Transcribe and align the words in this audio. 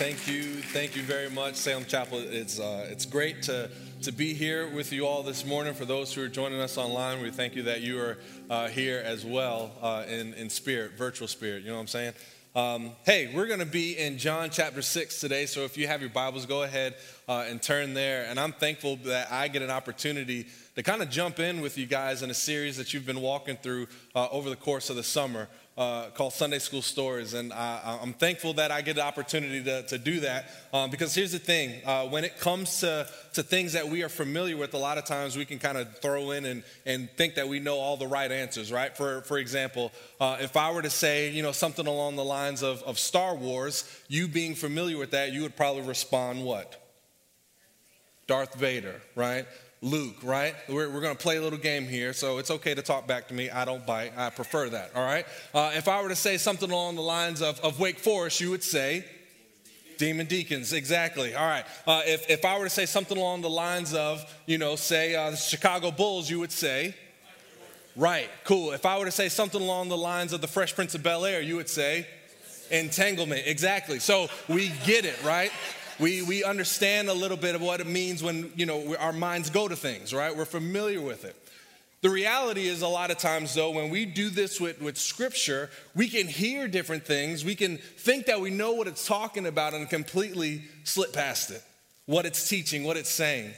Thank 0.00 0.26
you. 0.26 0.44
Thank 0.44 0.96
you 0.96 1.02
very 1.02 1.28
much, 1.28 1.56
Salem 1.56 1.84
Chapel. 1.84 2.20
It's, 2.20 2.58
uh, 2.58 2.88
it's 2.88 3.04
great 3.04 3.42
to, 3.42 3.68
to 4.00 4.10
be 4.10 4.32
here 4.32 4.66
with 4.66 4.94
you 4.94 5.06
all 5.06 5.22
this 5.22 5.44
morning. 5.44 5.74
For 5.74 5.84
those 5.84 6.14
who 6.14 6.22
are 6.22 6.28
joining 6.28 6.58
us 6.58 6.78
online, 6.78 7.20
we 7.22 7.30
thank 7.30 7.54
you 7.54 7.64
that 7.64 7.82
you 7.82 8.00
are 8.00 8.18
uh, 8.48 8.68
here 8.68 9.02
as 9.04 9.26
well 9.26 9.72
uh, 9.82 10.04
in, 10.08 10.32
in 10.32 10.48
spirit, 10.48 10.92
virtual 10.92 11.28
spirit. 11.28 11.64
You 11.64 11.68
know 11.68 11.74
what 11.74 11.82
I'm 11.82 11.86
saying? 11.88 12.14
Um, 12.56 12.92
hey, 13.04 13.30
we're 13.34 13.46
going 13.46 13.60
to 13.60 13.66
be 13.66 13.98
in 13.98 14.16
John 14.16 14.48
chapter 14.48 14.80
6 14.80 15.20
today. 15.20 15.44
So 15.44 15.64
if 15.64 15.76
you 15.76 15.86
have 15.86 16.00
your 16.00 16.08
Bibles, 16.08 16.46
go 16.46 16.62
ahead 16.62 16.94
uh, 17.28 17.44
and 17.46 17.62
turn 17.62 17.92
there. 17.92 18.24
And 18.24 18.40
I'm 18.40 18.52
thankful 18.52 18.96
that 19.04 19.30
I 19.30 19.48
get 19.48 19.60
an 19.60 19.70
opportunity 19.70 20.46
to 20.76 20.82
kind 20.82 21.02
of 21.02 21.10
jump 21.10 21.38
in 21.40 21.60
with 21.60 21.76
you 21.76 21.84
guys 21.84 22.22
in 22.22 22.30
a 22.30 22.34
series 22.34 22.78
that 22.78 22.94
you've 22.94 23.04
been 23.04 23.20
walking 23.20 23.58
through 23.58 23.86
uh, 24.14 24.28
over 24.30 24.48
the 24.48 24.56
course 24.56 24.88
of 24.88 24.96
the 24.96 25.04
summer 25.04 25.46
uh, 25.80 26.10
called 26.10 26.34
Sunday 26.34 26.58
School 26.58 26.82
Stories. 26.82 27.32
And 27.32 27.54
I, 27.54 27.98
am 28.02 28.12
thankful 28.12 28.52
that 28.54 28.70
I 28.70 28.82
get 28.82 28.96
the 28.96 29.02
opportunity 29.02 29.64
to, 29.64 29.82
to 29.84 29.96
do 29.96 30.20
that 30.20 30.50
um, 30.74 30.90
because 30.90 31.14
here's 31.14 31.32
the 31.32 31.38
thing 31.38 31.80
uh, 31.86 32.04
when 32.04 32.22
it 32.22 32.38
comes 32.38 32.80
to, 32.80 33.08
to 33.32 33.42
things 33.42 33.72
that 33.72 33.88
we 33.88 34.02
are 34.02 34.10
familiar 34.10 34.58
with, 34.58 34.74
a 34.74 34.78
lot 34.78 34.98
of 34.98 35.06
times 35.06 35.38
we 35.38 35.46
can 35.46 35.58
kind 35.58 35.78
of 35.78 35.98
throw 36.00 36.32
in 36.32 36.44
and, 36.44 36.64
and 36.84 37.08
think 37.16 37.36
that 37.36 37.48
we 37.48 37.60
know 37.60 37.78
all 37.78 37.96
the 37.96 38.06
right 38.06 38.30
answers, 38.30 38.70
right? 38.70 38.94
For, 38.94 39.22
for 39.22 39.38
example, 39.38 39.90
uh, 40.20 40.36
if 40.40 40.54
I 40.54 40.70
were 40.70 40.82
to 40.82 40.90
say, 40.90 41.30
you 41.30 41.42
know, 41.42 41.52
something 41.52 41.86
along 41.86 42.16
the 42.16 42.24
lines 42.24 42.62
of, 42.62 42.82
of 42.82 42.98
Star 42.98 43.34
Wars, 43.34 43.90
you 44.06 44.28
being 44.28 44.54
familiar 44.54 44.98
with 44.98 45.12
that, 45.12 45.32
you 45.32 45.40
would 45.40 45.56
probably 45.56 45.82
respond 45.82 46.44
what? 46.44 46.76
Darth 48.26 48.54
Vader, 48.54 49.00
right? 49.14 49.46
Luke, 49.82 50.16
right? 50.22 50.54
We're, 50.68 50.90
we're 50.90 51.00
going 51.00 51.16
to 51.16 51.22
play 51.22 51.38
a 51.38 51.42
little 51.42 51.58
game 51.58 51.84
here, 51.84 52.12
so 52.12 52.36
it's 52.36 52.50
okay 52.50 52.74
to 52.74 52.82
talk 52.82 53.06
back 53.06 53.28
to 53.28 53.34
me. 53.34 53.48
I 53.48 53.64
don't 53.64 53.86
bite. 53.86 54.12
I 54.14 54.28
prefer 54.28 54.68
that, 54.68 54.90
all 54.94 55.02
right? 55.02 55.24
Uh, 55.54 55.70
if 55.74 55.88
I 55.88 56.02
were 56.02 56.10
to 56.10 56.16
say 56.16 56.36
something 56.36 56.70
along 56.70 56.96
the 56.96 57.02
lines 57.02 57.40
of, 57.40 57.58
of 57.60 57.80
Wake 57.80 57.98
Forest, 57.98 58.42
you 58.42 58.50
would 58.50 58.62
say, 58.62 59.06
Demon 59.96 60.26
Deacons, 60.26 60.72
exactly. 60.72 61.34
All 61.34 61.46
right. 61.46 61.64
Uh, 61.86 62.02
if, 62.04 62.28
if 62.28 62.44
I 62.44 62.58
were 62.58 62.64
to 62.64 62.70
say 62.70 62.86
something 62.86 63.16
along 63.16 63.40
the 63.40 63.50
lines 63.50 63.94
of, 63.94 64.22
you 64.46 64.58
know, 64.58 64.76
say 64.76 65.14
uh, 65.14 65.30
the 65.30 65.36
Chicago 65.36 65.90
Bulls, 65.90 66.28
you 66.28 66.40
would 66.40 66.52
say, 66.52 66.94
right, 67.96 68.28
cool. 68.44 68.72
If 68.72 68.84
I 68.84 68.98
were 68.98 69.06
to 69.06 69.10
say 69.10 69.28
something 69.28 69.60
along 69.60 69.88
the 69.88 69.96
lines 69.96 70.32
of 70.32 70.42
the 70.42 70.46
Fresh 70.46 70.74
Prince 70.74 70.94
of 70.94 71.02
Bel 71.02 71.24
Air, 71.24 71.40
you 71.40 71.56
would 71.56 71.68
say, 71.70 72.06
entanglement, 72.70 73.42
exactly. 73.46 73.98
So 73.98 74.28
we 74.48 74.72
get 74.84 75.04
it, 75.04 75.22
right? 75.24 75.50
We, 76.00 76.22
we 76.22 76.42
understand 76.42 77.08
a 77.08 77.14
little 77.14 77.36
bit 77.36 77.54
of 77.54 77.60
what 77.60 77.80
it 77.80 77.86
means 77.86 78.22
when, 78.22 78.52
you 78.56 78.66
know, 78.66 78.96
our 78.96 79.12
minds 79.12 79.50
go 79.50 79.68
to 79.68 79.76
things, 79.76 80.14
right? 80.14 80.34
We're 80.34 80.44
familiar 80.44 81.00
with 81.00 81.24
it. 81.24 81.36
The 82.02 82.08
reality 82.08 82.66
is, 82.66 82.80
a 82.80 82.88
lot 82.88 83.10
of 83.10 83.18
times, 83.18 83.54
though, 83.54 83.70
when 83.72 83.90
we 83.90 84.06
do 84.06 84.30
this 84.30 84.58
with, 84.58 84.80
with 84.80 84.96
Scripture, 84.96 85.68
we 85.94 86.08
can 86.08 86.26
hear 86.26 86.66
different 86.66 87.04
things. 87.04 87.44
We 87.44 87.54
can 87.54 87.76
think 87.76 88.26
that 88.26 88.40
we 88.40 88.48
know 88.48 88.72
what 88.72 88.86
it's 88.86 89.06
talking 89.06 89.46
about 89.46 89.74
and 89.74 89.88
completely 89.88 90.62
slip 90.84 91.12
past 91.12 91.50
it, 91.50 91.62
what 92.06 92.24
it's 92.24 92.48
teaching, 92.48 92.84
what 92.84 92.96
it's 92.96 93.10
saying. 93.10 93.52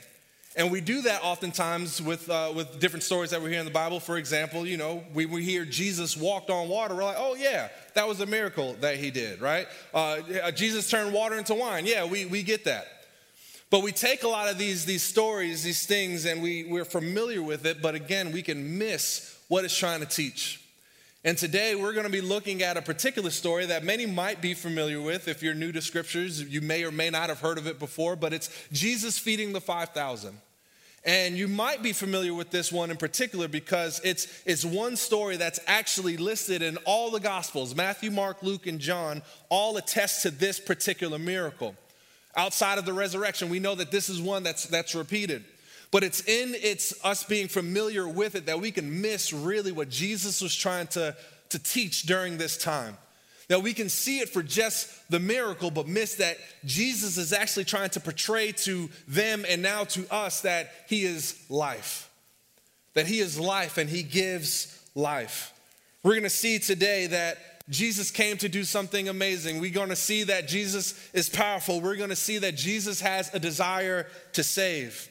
And 0.55 0.71
we 0.71 0.83
do 0.83 1.03
that 1.03 1.23
oftentimes 1.23 2.03
with, 2.03 2.29
uh, 2.29 2.53
with 2.55 2.79
different 2.79 3.03
stories 3.03 3.31
that 3.31 3.41
we 3.41 3.51
hear 3.51 3.61
in 3.61 3.65
the 3.65 3.73
Bible. 3.73 4.01
For 4.01 4.19
example, 4.19 4.67
you 4.67 4.77
know, 4.77 5.03
we, 5.15 5.25
we 5.25 5.43
hear 5.43 5.65
Jesus 5.65 6.15
walked 6.17 6.51
on 6.51 6.69
water. 6.69 6.95
We're 6.95 7.05
like, 7.05 7.17
oh, 7.19 7.35
yeah, 7.35 7.69
that 7.95 8.07
was 8.07 8.21
a 8.21 8.27
miracle 8.27 8.75
that 8.81 8.97
he 8.97 9.11
did, 9.11 9.41
right? 9.41 9.67
Uh, 9.95 10.51
Jesus 10.51 10.91
turned 10.91 11.15
water 11.15 11.39
into 11.39 11.55
wine. 11.55 11.87
Yeah, 11.87 12.05
we, 12.05 12.27
we 12.27 12.43
get 12.43 12.65
that. 12.67 12.87
But 13.71 13.83
we 13.83 13.93
take 13.93 14.23
a 14.25 14.29
lot 14.29 14.51
of 14.51 14.59
these, 14.59 14.85
these 14.85 15.03
stories, 15.03 15.63
these 15.63 15.87
things, 15.87 16.27
and 16.27 16.43
we, 16.43 16.65
we're 16.65 16.85
familiar 16.85 17.43
with 17.43 17.65
it. 17.65 17.81
But 17.81 17.95
again, 17.95 18.31
we 18.31 18.43
can 18.43 18.77
miss 18.77 19.39
what 19.49 19.65
it's 19.65 19.77
trying 19.77 20.01
to 20.01 20.07
teach. 20.07 20.62
And 21.25 21.39
today 21.39 21.77
we're 21.77 21.93
going 21.93 22.07
to 22.07 22.11
be 22.11 22.21
looking 22.21 22.63
at 22.63 22.77
a 22.77 22.83
particular 22.83 23.31
story 23.31 23.67
that 23.67 23.85
many 23.85 24.07
might 24.07 24.41
be 24.41 24.55
familiar 24.55 25.01
with. 25.01 25.29
If 25.29 25.41
you're 25.41 25.55
new 25.55 25.71
to 25.71 25.81
scriptures, 25.81 26.43
you 26.43 26.61
may 26.61 26.83
or 26.83 26.91
may 26.91 27.11
not 27.11 27.29
have 27.29 27.39
heard 27.39 27.59
of 27.59 27.69
it 27.69 27.79
before, 27.79 28.17
but 28.17 28.33
it's 28.33 28.51
Jesus 28.73 29.21
feeding 29.21 29.53
the 29.53 29.61
5,000. 29.61 30.37
And 31.05 31.37
you 31.37 31.47
might 31.47 31.81
be 31.81 31.93
familiar 31.93 32.35
with 32.35 32.51
this 32.51 32.73
one 32.73 32.91
in 32.91 32.97
particular 32.97 33.47
because 33.47 34.01
it's, 34.03 34.27
it's 34.45 34.65
one 34.65 34.97
story 34.97 35.37
that's 35.37 35.61
actually 35.69 36.17
listed 36.17 36.61
in 36.61 36.77
all 36.79 37.13
the 37.13 37.21
Gospels. 37.21 37.77
Matthew, 37.77 38.11
Mark, 38.11 38.43
Luke, 38.43 38.67
and 38.67 38.81
John 38.81 39.23
all 39.49 39.77
attest 39.77 40.23
to 40.23 40.31
this 40.33 40.59
particular 40.59 41.21
miracle. 41.21 41.77
Outside 42.37 42.79
of 42.79 42.85
the 42.85 42.93
resurrection, 42.93 43.49
we 43.49 43.61
know 43.61 43.77
that 43.77 43.93
this 43.93 44.09
is 44.09 44.21
one 44.21 44.43
that's, 44.43 44.67
that's 44.67 44.95
repeated. 44.95 45.45
But 45.93 46.03
it's 46.03 46.23
in 46.27 46.57
it's 46.61 46.95
us 47.05 47.23
being 47.23 47.47
familiar 47.47 48.09
with 48.09 48.35
it 48.35 48.47
that 48.47 48.61
we 48.61 48.73
can 48.73 49.03
miss 49.03 49.33
really 49.33 49.71
what 49.71 49.91
Jesus 49.91 50.41
was 50.41 50.57
trying 50.57 50.87
to, 50.89 51.15
to 51.51 51.59
teach 51.59 52.05
during 52.05 52.39
this 52.39 52.57
time. 52.57 52.97
That 53.49 53.63
we 53.63 53.75
can 53.75 53.91
see 53.91 54.21
it 54.21 54.31
for 54.31 54.43
just 54.43 54.89
the 55.11 55.21
miracle, 55.21 55.71
but 55.71 55.87
miss 55.87 56.15
that 56.15 56.39
Jesus 56.65 57.19
is 57.19 57.35
actually 57.35 57.67
trying 57.67 57.91
to 57.91 58.01
portray 58.01 58.53
to 58.53 58.89
them 59.07 59.45
and 59.47 59.61
now 59.61 59.85
to 59.85 60.11
us 60.11 60.41
that 60.41 60.73
He 60.89 61.05
is 61.05 61.39
life. 61.51 62.11
That 62.95 63.07
He 63.07 63.21
is 63.21 63.39
life 63.39 63.77
and 63.77 63.91
He 63.91 64.03
gives 64.03 64.83
life. 64.95 65.53
We're 66.03 66.15
gonna 66.15 66.31
see 66.31 66.59
today 66.59 67.09
that 67.09 67.37
Jesus 67.69 68.11
came 68.11 68.39
to 68.39 68.49
do 68.49 68.65
something 68.65 69.11
amazing. 69.11 69.61
We're 69.61 69.75
gonna 69.75 69.95
see 69.95 70.25
that 70.25 70.49
Jesus 70.49 70.99
is 71.13 71.29
powerful. 71.29 71.83
We're 71.83 71.97
gonna 71.97 72.17
see 72.17 72.39
that 72.39 72.57
Jesus 72.57 73.03
has 73.03 73.33
a 73.35 73.39
desire 73.39 74.07
to 74.33 74.43
save. 74.43 75.11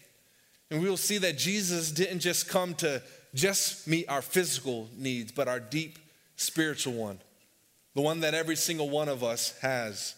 And 0.72 0.82
we 0.82 0.90
will 0.90 0.98
see 0.98 1.18
that 1.20 1.38
Jesus 1.38 1.92
didn't 1.92 2.20
just 2.20 2.48
come 2.48 2.74
to 2.76 3.04
just 3.36 3.88
meet 3.88 4.08
our 4.10 4.22
physical 4.22 4.90
needs, 4.98 5.32
but 5.32 5.50
our 5.50 5.60
deep 5.60 6.00
spiritual 6.38 6.94
one, 6.94 7.20
the 7.94 8.02
one 8.02 8.22
that 8.22 8.34
every 8.34 8.56
single 8.56 8.90
one 8.90 9.10
of 9.10 9.22
us 9.22 9.58
has. 9.60 10.16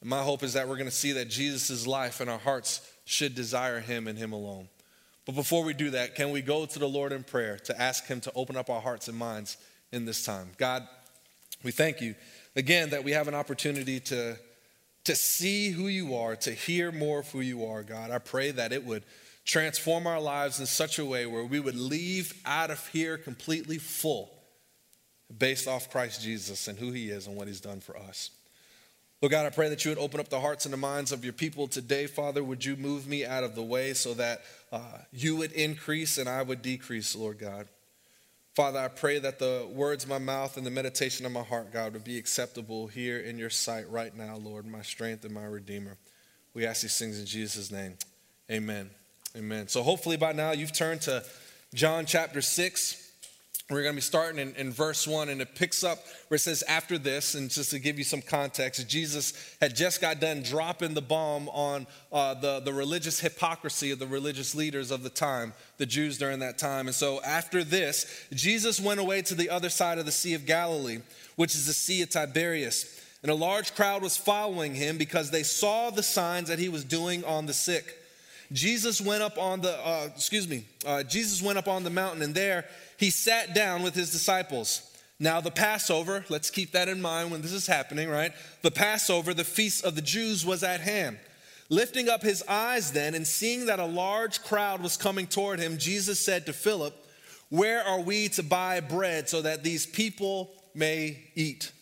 And 0.00 0.08
my 0.08 0.22
hope 0.22 0.42
is 0.42 0.54
that 0.54 0.66
we're 0.66 0.76
going 0.76 0.88
to 0.88 0.94
see 0.94 1.12
that 1.12 1.28
Jesus' 1.28 1.86
life 1.86 2.20
and 2.20 2.30
our 2.30 2.38
hearts 2.38 2.90
should 3.04 3.34
desire 3.34 3.80
him 3.80 4.08
and 4.08 4.18
him 4.18 4.32
alone. 4.32 4.68
But 5.26 5.34
before 5.34 5.62
we 5.62 5.74
do 5.74 5.90
that, 5.90 6.14
can 6.14 6.30
we 6.30 6.40
go 6.40 6.64
to 6.64 6.78
the 6.78 6.88
Lord 6.88 7.12
in 7.12 7.22
prayer 7.22 7.58
to 7.64 7.80
ask 7.80 8.06
him 8.06 8.20
to 8.22 8.32
open 8.34 8.56
up 8.56 8.70
our 8.70 8.80
hearts 8.80 9.08
and 9.08 9.18
minds 9.18 9.58
in 9.92 10.06
this 10.06 10.24
time? 10.24 10.52
God, 10.56 10.88
we 11.62 11.70
thank 11.70 12.00
you 12.00 12.14
again 12.54 12.90
that 12.90 13.04
we 13.04 13.12
have 13.12 13.28
an 13.28 13.34
opportunity 13.34 14.00
to, 14.00 14.38
to 15.04 15.14
see 15.14 15.70
who 15.70 15.88
you 15.88 16.14
are, 16.14 16.34
to 16.36 16.52
hear 16.52 16.92
more 16.92 17.20
of 17.20 17.30
who 17.30 17.40
you 17.40 17.66
are, 17.66 17.82
God. 17.82 18.10
I 18.10 18.18
pray 18.18 18.52
that 18.52 18.72
it 18.72 18.84
would 18.84 19.02
transform 19.46 20.06
our 20.06 20.20
lives 20.20 20.60
in 20.60 20.66
such 20.66 20.98
a 20.98 21.04
way 21.04 21.24
where 21.24 21.44
we 21.44 21.60
would 21.60 21.76
leave 21.76 22.34
out 22.44 22.70
of 22.70 22.86
here 22.88 23.16
completely 23.16 23.78
full 23.78 24.30
based 25.38 25.66
off 25.66 25.90
Christ 25.90 26.20
Jesus 26.20 26.68
and 26.68 26.78
who 26.78 26.90
he 26.90 27.10
is 27.10 27.26
and 27.26 27.36
what 27.36 27.46
he's 27.46 27.60
done 27.60 27.80
for 27.80 27.96
us. 27.96 28.30
Lord 29.22 29.30
God, 29.30 29.46
I 29.46 29.50
pray 29.50 29.70
that 29.70 29.84
you 29.84 29.90
would 29.90 29.98
open 29.98 30.20
up 30.20 30.28
the 30.28 30.40
hearts 30.40 30.66
and 30.66 30.72
the 30.72 30.78
minds 30.78 31.10
of 31.10 31.24
your 31.24 31.32
people 31.32 31.68
today, 31.68 32.06
Father. 32.06 32.44
Would 32.44 32.64
you 32.64 32.76
move 32.76 33.08
me 33.08 33.24
out 33.24 33.44
of 33.44 33.54
the 33.54 33.62
way 33.62 33.94
so 33.94 34.12
that 34.14 34.42
uh, 34.70 34.98
you 35.10 35.36
would 35.36 35.52
increase 35.52 36.18
and 36.18 36.28
I 36.28 36.42
would 36.42 36.60
decrease, 36.60 37.16
Lord 37.16 37.38
God? 37.38 37.66
Father, 38.54 38.78
I 38.78 38.88
pray 38.88 39.18
that 39.18 39.38
the 39.38 39.68
words 39.72 40.04
of 40.04 40.10
my 40.10 40.18
mouth 40.18 40.56
and 40.56 40.66
the 40.66 40.70
meditation 40.70 41.24
of 41.24 41.32
my 41.32 41.42
heart, 41.42 41.72
God, 41.72 41.92
would 41.92 42.04
be 42.04 42.18
acceptable 42.18 42.86
here 42.88 43.18
in 43.18 43.38
your 43.38 43.50
sight 43.50 43.88
right 43.90 44.14
now, 44.16 44.36
Lord, 44.36 44.66
my 44.66 44.82
strength 44.82 45.24
and 45.24 45.34
my 45.34 45.44
Redeemer. 45.44 45.96
We 46.52 46.66
ask 46.66 46.82
these 46.82 46.98
things 46.98 47.18
in 47.18 47.26
Jesus' 47.26 47.70
name. 47.70 47.96
Amen. 48.50 48.90
Amen. 49.36 49.68
So 49.68 49.82
hopefully 49.82 50.16
by 50.16 50.32
now 50.32 50.52
you've 50.52 50.72
turned 50.72 51.02
to 51.02 51.22
John 51.74 52.06
chapter 52.06 52.40
6. 52.40 53.02
We're 53.68 53.82
going 53.82 53.92
to 53.92 53.96
be 53.96 54.00
starting 54.00 54.38
in, 54.38 54.54
in, 54.54 54.72
verse 54.72 55.06
1, 55.06 55.28
and 55.28 55.42
it 55.42 55.54
picks 55.54 55.84
up 55.84 55.98
where 56.28 56.36
it 56.36 56.38
says, 56.38 56.62
After 56.66 56.96
this, 56.96 57.34
and 57.34 57.50
just 57.50 57.70
to 57.72 57.78
give 57.78 57.98
you 57.98 58.04
some 58.04 58.22
context, 58.22 58.88
Jesus 58.88 59.34
had 59.60 59.76
just 59.76 60.00
got 60.00 60.20
done 60.20 60.42
dropping 60.42 60.94
the 60.94 61.02
bomb 61.02 61.50
on 61.50 61.86
uh, 62.12 62.32
the, 62.34 62.60
the 62.60 62.72
religious 62.72 63.20
hypocrisy 63.20 63.90
of 63.90 63.98
the 63.98 64.06
religious 64.06 64.54
leaders 64.54 64.90
of 64.90 65.02
the 65.02 65.10
time, 65.10 65.52
the 65.76 65.84
Jews 65.84 66.16
during 66.16 66.38
that 66.38 66.56
time. 66.56 66.86
And 66.86 66.94
so 66.94 67.20
after 67.22 67.62
this, 67.62 68.26
Jesus 68.32 68.80
went 68.80 69.00
away 69.00 69.20
to 69.22 69.34
the 69.34 69.50
other 69.50 69.68
side 69.68 69.98
of 69.98 70.06
the 70.06 70.12
Sea 70.12 70.32
of 70.32 70.46
Galilee, 70.46 71.00
which 71.34 71.54
is 71.54 71.66
the 71.66 71.74
Sea 71.74 72.00
of 72.00 72.08
Tiberias. 72.08 73.02
And 73.22 73.30
a 73.30 73.34
large 73.34 73.74
crowd 73.74 74.02
was 74.02 74.16
following 74.16 74.74
him 74.74 74.96
because 74.96 75.30
they 75.30 75.42
saw 75.42 75.90
the 75.90 76.04
signs 76.04 76.48
that 76.48 76.60
he 76.60 76.70
was 76.70 76.84
doing 76.84 77.22
on 77.24 77.44
the 77.44 77.52
sick. 77.52 77.98
Jesus 78.52 79.00
went 79.00 79.22
up 79.22 79.38
on 79.38 79.60
the, 79.60 79.76
uh, 79.86 80.08
excuse 80.14 80.48
me, 80.48 80.64
uh, 80.86 81.02
Jesus 81.02 81.42
went 81.42 81.58
up 81.58 81.68
on 81.68 81.84
the 81.84 81.90
mountain, 81.90 82.22
and 82.22 82.34
there 82.34 82.66
he 82.96 83.10
sat 83.10 83.54
down 83.54 83.82
with 83.82 83.94
his 83.94 84.10
disciples. 84.10 84.82
Now, 85.18 85.40
the 85.40 85.50
Passover, 85.50 86.24
let's 86.28 86.50
keep 86.50 86.72
that 86.72 86.88
in 86.88 87.00
mind 87.00 87.30
when 87.30 87.40
this 87.40 87.52
is 87.52 87.66
happening, 87.66 88.08
right? 88.08 88.32
The 88.62 88.70
Passover, 88.70 89.32
the 89.32 89.44
feast 89.44 89.84
of 89.84 89.94
the 89.94 90.02
Jews, 90.02 90.44
was 90.44 90.62
at 90.62 90.80
hand. 90.80 91.18
Lifting 91.68 92.08
up 92.08 92.22
his 92.22 92.44
eyes 92.46 92.92
then 92.92 93.14
and 93.14 93.26
seeing 93.26 93.66
that 93.66 93.80
a 93.80 93.86
large 93.86 94.42
crowd 94.42 94.82
was 94.82 94.96
coming 94.96 95.26
toward 95.26 95.58
him, 95.58 95.78
Jesus 95.78 96.24
said 96.24 96.46
to 96.46 96.52
Philip, 96.52 96.94
Where 97.48 97.82
are 97.82 98.00
we 98.00 98.28
to 98.30 98.42
buy 98.42 98.80
bread 98.80 99.28
so 99.28 99.42
that 99.42 99.64
these 99.64 99.86
people 99.86 100.52
may 100.74 101.24
eat? 101.34 101.72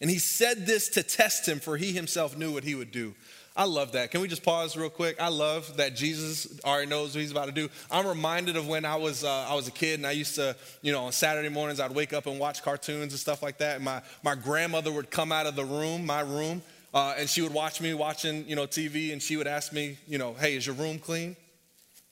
And 0.00 0.08
he 0.08 0.18
said 0.18 0.64
this 0.64 0.88
to 0.90 1.02
test 1.02 1.46
him, 1.46 1.58
for 1.58 1.76
he 1.76 1.92
himself 1.92 2.38
knew 2.38 2.52
what 2.52 2.64
he 2.64 2.76
would 2.76 2.92
do. 2.92 3.14
I 3.58 3.64
love 3.64 3.90
that. 3.92 4.12
Can 4.12 4.20
we 4.20 4.28
just 4.28 4.44
pause 4.44 4.76
real 4.76 4.88
quick? 4.88 5.20
I 5.20 5.30
love 5.30 5.78
that 5.78 5.96
Jesus 5.96 6.60
already 6.64 6.86
knows 6.86 7.16
what 7.16 7.22
he's 7.22 7.32
about 7.32 7.46
to 7.46 7.52
do. 7.52 7.68
I'm 7.90 8.06
reminded 8.06 8.56
of 8.56 8.68
when 8.68 8.84
I 8.84 8.94
was 8.94 9.24
uh, 9.24 9.46
I 9.48 9.56
was 9.56 9.66
a 9.66 9.72
kid 9.72 9.98
and 9.98 10.06
I 10.06 10.12
used 10.12 10.36
to, 10.36 10.54
you 10.80 10.92
know, 10.92 11.06
on 11.06 11.12
Saturday 11.12 11.48
mornings 11.48 11.80
I'd 11.80 11.92
wake 11.92 12.12
up 12.12 12.26
and 12.26 12.38
watch 12.38 12.62
cartoons 12.62 13.12
and 13.12 13.18
stuff 13.18 13.42
like 13.42 13.58
that. 13.58 13.76
And 13.76 13.84
my 13.84 14.00
my 14.22 14.36
grandmother 14.36 14.92
would 14.92 15.10
come 15.10 15.32
out 15.32 15.46
of 15.46 15.56
the 15.56 15.64
room, 15.64 16.06
my 16.06 16.20
room, 16.20 16.62
uh, 16.94 17.16
and 17.18 17.28
she 17.28 17.42
would 17.42 17.52
watch 17.52 17.80
me 17.80 17.94
watching, 17.94 18.46
you 18.46 18.54
know, 18.54 18.68
TV, 18.68 19.12
and 19.12 19.20
she 19.20 19.36
would 19.36 19.48
ask 19.48 19.72
me, 19.72 19.98
you 20.06 20.18
know, 20.18 20.34
hey, 20.34 20.54
is 20.54 20.64
your 20.64 20.76
room 20.76 21.00
clean? 21.00 21.34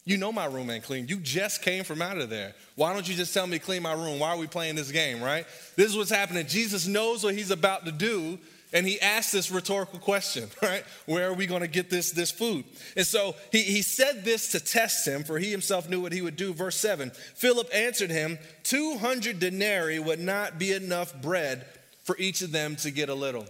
You 0.04 0.16
know 0.16 0.32
my 0.32 0.46
room 0.46 0.68
ain't 0.70 0.82
clean. 0.82 1.06
You 1.06 1.18
just 1.18 1.62
came 1.62 1.84
from 1.84 2.02
out 2.02 2.18
of 2.18 2.28
there. 2.28 2.54
Why 2.74 2.92
don't 2.92 3.08
you 3.08 3.14
just 3.14 3.32
tell 3.32 3.46
me 3.46 3.60
clean 3.60 3.82
my 3.82 3.92
room? 3.92 4.18
Why 4.18 4.30
are 4.30 4.36
we 4.36 4.48
playing 4.48 4.74
this 4.74 4.90
game, 4.90 5.22
right? 5.22 5.46
This 5.76 5.90
is 5.90 5.96
what's 5.96 6.10
happening. 6.10 6.44
Jesus 6.48 6.88
knows 6.88 7.22
what 7.22 7.34
he's 7.34 7.52
about 7.52 7.84
to 7.86 7.92
do, 7.92 8.38
and 8.72 8.86
he 8.86 9.00
asked 9.00 9.32
this 9.32 9.50
rhetorical 9.50 9.98
question, 9.98 10.48
right? 10.62 10.84
Where 11.06 11.28
are 11.28 11.34
we 11.34 11.46
going 11.46 11.62
to 11.62 11.68
get 11.68 11.90
this, 11.90 12.10
this 12.10 12.30
food? 12.30 12.64
And 12.96 13.06
so 13.06 13.34
he, 13.52 13.62
he 13.62 13.82
said 13.82 14.24
this 14.24 14.52
to 14.52 14.60
test 14.60 15.06
him, 15.06 15.24
for 15.24 15.38
he 15.38 15.50
himself 15.50 15.88
knew 15.88 16.00
what 16.00 16.12
he 16.12 16.22
would 16.22 16.36
do. 16.36 16.52
Verse 16.52 16.76
7 16.76 17.10
Philip 17.34 17.68
answered 17.72 18.10
him, 18.10 18.38
200 18.64 19.38
denarii 19.38 19.98
would 19.98 20.20
not 20.20 20.58
be 20.58 20.72
enough 20.72 21.20
bread 21.22 21.64
for 22.04 22.16
each 22.18 22.42
of 22.42 22.52
them 22.52 22.76
to 22.76 22.90
get 22.90 23.08
a 23.08 23.14
little. 23.14 23.46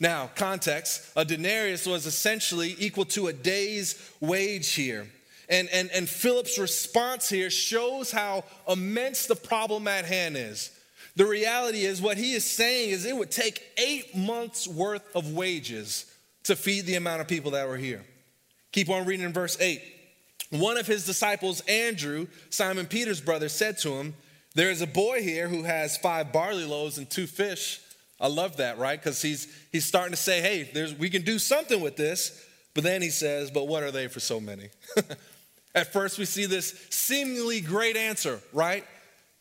Now, 0.00 0.30
context 0.36 1.10
a 1.16 1.24
denarius 1.24 1.86
was 1.86 2.06
essentially 2.06 2.76
equal 2.78 3.04
to 3.06 3.26
a 3.28 3.32
day's 3.32 4.12
wage 4.20 4.74
here. 4.74 5.08
And, 5.48 5.68
and, 5.70 5.90
and 5.92 6.08
Philip's 6.08 6.58
response 6.58 7.28
here 7.28 7.50
shows 7.50 8.10
how 8.10 8.44
immense 8.68 9.26
the 9.26 9.34
problem 9.34 9.88
at 9.88 10.04
hand 10.04 10.36
is. 10.36 10.70
The 11.18 11.26
reality 11.26 11.84
is, 11.84 12.00
what 12.00 12.16
he 12.16 12.34
is 12.34 12.48
saying 12.48 12.90
is 12.90 13.04
it 13.04 13.16
would 13.16 13.32
take 13.32 13.60
eight 13.76 14.16
months 14.16 14.68
worth 14.68 15.02
of 15.16 15.32
wages 15.32 16.06
to 16.44 16.54
feed 16.54 16.86
the 16.86 16.94
amount 16.94 17.20
of 17.20 17.26
people 17.26 17.50
that 17.50 17.66
were 17.66 17.76
here. 17.76 18.04
Keep 18.70 18.88
on 18.88 19.04
reading 19.04 19.26
in 19.26 19.32
verse 19.32 19.60
8. 19.60 19.82
One 20.50 20.78
of 20.78 20.86
his 20.86 21.04
disciples, 21.04 21.60
Andrew, 21.62 22.28
Simon 22.50 22.86
Peter's 22.86 23.20
brother, 23.20 23.48
said 23.48 23.78
to 23.78 23.94
him, 23.94 24.14
There 24.54 24.70
is 24.70 24.80
a 24.80 24.86
boy 24.86 25.20
here 25.20 25.48
who 25.48 25.64
has 25.64 25.96
five 25.96 26.32
barley 26.32 26.64
loaves 26.64 26.98
and 26.98 27.10
two 27.10 27.26
fish. 27.26 27.80
I 28.20 28.28
love 28.28 28.58
that, 28.58 28.78
right? 28.78 29.02
Because 29.02 29.20
he's, 29.20 29.48
he's 29.72 29.86
starting 29.86 30.12
to 30.12 30.16
say, 30.16 30.40
Hey, 30.40 30.94
we 31.00 31.10
can 31.10 31.22
do 31.22 31.40
something 31.40 31.80
with 31.80 31.96
this. 31.96 32.46
But 32.74 32.84
then 32.84 33.02
he 33.02 33.10
says, 33.10 33.50
But 33.50 33.66
what 33.66 33.82
are 33.82 33.90
they 33.90 34.06
for 34.06 34.20
so 34.20 34.38
many? 34.38 34.68
At 35.74 35.92
first, 35.92 36.16
we 36.16 36.26
see 36.26 36.46
this 36.46 36.86
seemingly 36.90 37.60
great 37.60 37.96
answer, 37.96 38.40
right? 38.52 38.84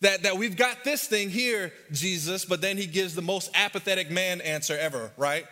That, 0.02 0.24
that 0.24 0.38
we've 0.38 0.56
got 0.56 0.84
this 0.84 1.08
thing 1.08 1.30
here, 1.30 1.74
Jesus, 1.92 2.46
but 2.46 2.62
then 2.62 2.78
he 2.78 2.86
gives 2.86 3.16
the 3.16 3.22
most 3.22 3.50
apathetic 3.56 4.12
man 4.12 4.42
answer 4.42 4.78
ever, 4.78 5.12
right? 5.18 5.46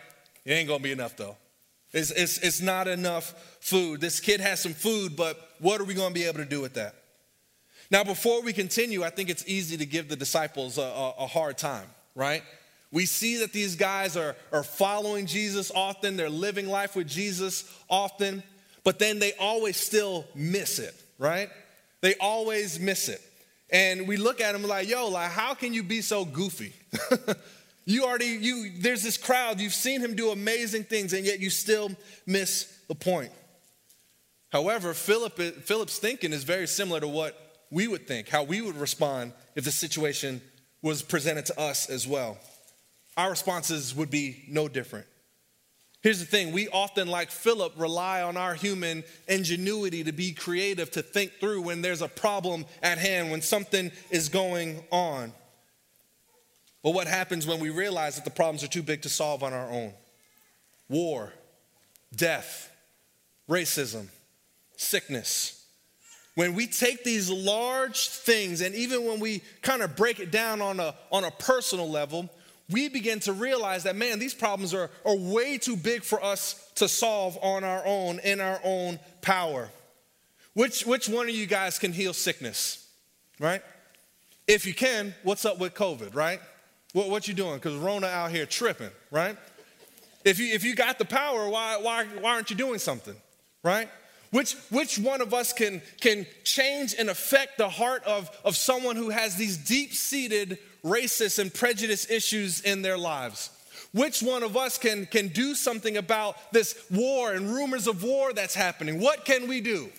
It 0.44 0.52
ain't 0.52 0.68
gonna 0.68 0.82
be 0.82 0.92
enough 0.92 1.16
though. 1.16 1.36
It's, 1.92 2.10
it's, 2.12 2.38
it's 2.38 2.60
not 2.60 2.86
enough 2.86 3.58
food. 3.60 4.00
This 4.00 4.20
kid 4.20 4.40
has 4.40 4.60
some 4.60 4.74
food, 4.74 5.16
but 5.16 5.36
what 5.58 5.80
are 5.80 5.84
we 5.84 5.94
gonna 5.94 6.14
be 6.14 6.24
able 6.24 6.38
to 6.38 6.44
do 6.44 6.60
with 6.60 6.74
that? 6.74 6.94
Now, 7.90 8.04
before 8.04 8.42
we 8.42 8.52
continue, 8.52 9.02
I 9.04 9.10
think 9.10 9.30
it's 9.30 9.44
easy 9.46 9.76
to 9.76 9.86
give 9.86 10.08
the 10.08 10.16
disciples 10.16 10.78
a, 10.78 10.82
a, 10.82 11.14
a 11.20 11.26
hard 11.26 11.58
time, 11.58 11.86
right? 12.14 12.42
We 12.92 13.06
see 13.06 13.38
that 13.38 13.52
these 13.52 13.74
guys 13.74 14.16
are, 14.16 14.36
are 14.52 14.62
following 14.62 15.26
Jesus 15.26 15.72
often, 15.74 16.16
they're 16.16 16.30
living 16.30 16.68
life 16.68 16.94
with 16.94 17.08
Jesus 17.08 17.64
often 17.88 18.42
but 18.86 19.00
then 19.00 19.18
they 19.18 19.32
always 19.32 19.76
still 19.76 20.24
miss 20.36 20.78
it, 20.78 20.94
right? 21.18 21.50
They 22.02 22.14
always 22.20 22.78
miss 22.78 23.08
it. 23.08 23.20
And 23.70 24.06
we 24.06 24.16
look 24.16 24.40
at 24.40 24.54
him 24.54 24.62
like, 24.62 24.88
yo, 24.88 25.08
like, 25.08 25.30
how 25.30 25.54
can 25.54 25.74
you 25.74 25.82
be 25.82 26.00
so 26.00 26.24
goofy? 26.24 26.72
you 27.84 28.04
already, 28.04 28.26
you, 28.26 28.70
there's 28.78 29.02
this 29.02 29.16
crowd, 29.16 29.60
you've 29.60 29.74
seen 29.74 30.00
him 30.00 30.14
do 30.14 30.30
amazing 30.30 30.84
things, 30.84 31.12
and 31.12 31.24
yet 31.24 31.40
you 31.40 31.50
still 31.50 31.90
miss 32.26 32.72
the 32.88 32.94
point. 32.94 33.32
However, 34.50 34.94
Philip, 34.94 35.36
Philip's 35.64 35.98
thinking 35.98 36.32
is 36.32 36.44
very 36.44 36.68
similar 36.68 37.00
to 37.00 37.08
what 37.08 37.64
we 37.70 37.88
would 37.88 38.06
think, 38.06 38.28
how 38.28 38.44
we 38.44 38.60
would 38.60 38.76
respond 38.76 39.32
if 39.56 39.64
the 39.64 39.72
situation 39.72 40.40
was 40.82 41.02
presented 41.02 41.46
to 41.46 41.60
us 41.60 41.90
as 41.90 42.06
well. 42.06 42.38
Our 43.16 43.30
responses 43.30 43.94
would 43.94 44.10
be 44.10 44.44
no 44.48 44.68
different. 44.68 45.06
Here's 46.06 46.20
the 46.20 46.24
thing 46.24 46.52
we 46.52 46.68
often, 46.68 47.08
like 47.08 47.32
Philip, 47.32 47.72
rely 47.76 48.22
on 48.22 48.36
our 48.36 48.54
human 48.54 49.02
ingenuity 49.26 50.04
to 50.04 50.12
be 50.12 50.30
creative, 50.30 50.88
to 50.92 51.02
think 51.02 51.32
through 51.40 51.62
when 51.62 51.82
there's 51.82 52.00
a 52.00 52.06
problem 52.06 52.64
at 52.80 52.98
hand, 52.98 53.32
when 53.32 53.42
something 53.42 53.90
is 54.12 54.28
going 54.28 54.84
on. 54.92 55.32
But 56.84 56.92
what 56.92 57.08
happens 57.08 57.44
when 57.44 57.58
we 57.58 57.70
realize 57.70 58.14
that 58.14 58.24
the 58.24 58.30
problems 58.30 58.62
are 58.62 58.68
too 58.68 58.84
big 58.84 59.02
to 59.02 59.08
solve 59.08 59.42
on 59.42 59.52
our 59.52 59.68
own? 59.68 59.94
War, 60.88 61.32
death, 62.14 62.70
racism, 63.50 64.06
sickness. 64.76 65.66
When 66.36 66.54
we 66.54 66.68
take 66.68 67.02
these 67.02 67.28
large 67.28 68.10
things, 68.10 68.60
and 68.60 68.76
even 68.76 69.06
when 69.06 69.18
we 69.18 69.42
kind 69.60 69.82
of 69.82 69.96
break 69.96 70.20
it 70.20 70.30
down 70.30 70.62
on 70.62 70.78
a, 70.78 70.94
on 71.10 71.24
a 71.24 71.32
personal 71.32 71.90
level, 71.90 72.30
we 72.70 72.88
begin 72.88 73.20
to 73.20 73.32
realize 73.32 73.84
that, 73.84 73.94
man, 73.94 74.18
these 74.18 74.34
problems 74.34 74.74
are, 74.74 74.90
are 75.04 75.16
way 75.16 75.56
too 75.56 75.76
big 75.76 76.02
for 76.02 76.22
us 76.22 76.70
to 76.76 76.88
solve 76.88 77.38
on 77.42 77.62
our 77.62 77.82
own, 77.86 78.18
in 78.20 78.40
our 78.40 78.60
own 78.64 78.98
power. 79.22 79.70
Which, 80.54 80.84
which 80.84 81.08
one 81.08 81.28
of 81.28 81.34
you 81.34 81.46
guys 81.46 81.78
can 81.78 81.92
heal 81.92 82.12
sickness, 82.12 82.88
right? 83.38 83.62
If 84.48 84.66
you 84.66 84.74
can, 84.74 85.14
what's 85.22 85.44
up 85.44 85.58
with 85.58 85.74
COVID, 85.74 86.14
right? 86.14 86.40
What, 86.92 87.10
what 87.10 87.28
you 87.28 87.34
doing? 87.34 87.54
Because 87.54 87.76
Rona 87.76 88.06
out 88.06 88.30
here 88.30 88.46
tripping, 88.46 88.90
right? 89.10 89.36
If 90.24 90.40
you, 90.40 90.52
if 90.52 90.64
you 90.64 90.74
got 90.74 90.98
the 90.98 91.04
power, 91.04 91.48
why, 91.48 91.78
why, 91.80 92.04
why 92.20 92.34
aren't 92.34 92.50
you 92.50 92.56
doing 92.56 92.78
something, 92.78 93.14
right? 93.62 93.88
Which, 94.32 94.54
which 94.70 94.98
one 94.98 95.20
of 95.20 95.32
us 95.32 95.52
can, 95.52 95.82
can 96.00 96.26
change 96.42 96.94
and 96.98 97.10
affect 97.10 97.58
the 97.58 97.68
heart 97.68 98.02
of, 98.04 98.30
of 98.44 98.56
someone 98.56 98.96
who 98.96 99.10
has 99.10 99.36
these 99.36 99.56
deep 99.56 99.94
seated 99.94 100.58
racist 100.86 101.38
and 101.38 101.52
prejudice 101.52 102.10
issues 102.10 102.60
in 102.60 102.82
their 102.82 102.96
lives? 102.96 103.50
Which 103.92 104.22
one 104.22 104.42
of 104.42 104.56
us 104.56 104.78
can, 104.78 105.06
can 105.06 105.28
do 105.28 105.54
something 105.54 105.96
about 105.96 106.36
this 106.52 106.78
war 106.90 107.32
and 107.32 107.50
rumors 107.50 107.86
of 107.86 108.02
war 108.02 108.32
that's 108.32 108.54
happening? 108.54 109.00
What 109.00 109.24
can 109.24 109.48
we 109.48 109.60
do? 109.60 109.90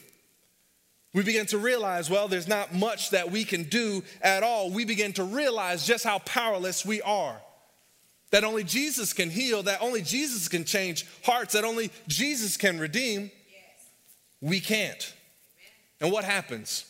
We 1.14 1.24
begin 1.24 1.48
to 1.48 1.58
realize, 1.58 2.10
well, 2.10 2.28
there's 2.28 2.48
not 2.48 2.76
much 2.76 3.10
that 3.10 3.32
we 3.32 3.44
can 3.44 3.64
do 3.64 4.04
at 4.22 4.44
all. 4.44 4.70
We 4.70 4.86
begin 4.86 5.14
to 5.14 5.24
realize 5.24 5.86
just 5.86 6.04
how 6.04 6.20
powerless 6.20 6.86
we 6.86 7.02
are. 7.02 7.42
That 8.32 8.44
only 8.44 8.64
Jesus 8.64 9.14
can 9.14 9.30
heal, 9.30 9.64
that 9.64 9.82
only 9.82 10.02
Jesus 10.02 10.48
can 10.48 10.64
change 10.64 11.08
hearts, 11.24 11.54
that 11.54 11.64
only 11.64 11.92
Jesus 12.08 12.58
can 12.58 12.78
redeem. 12.78 13.32
Yes. 13.50 13.88
We 14.42 14.60
can't. 14.60 15.02
Amen. 15.02 16.02
And 16.02 16.12
what 16.12 16.24
happens? 16.24 16.86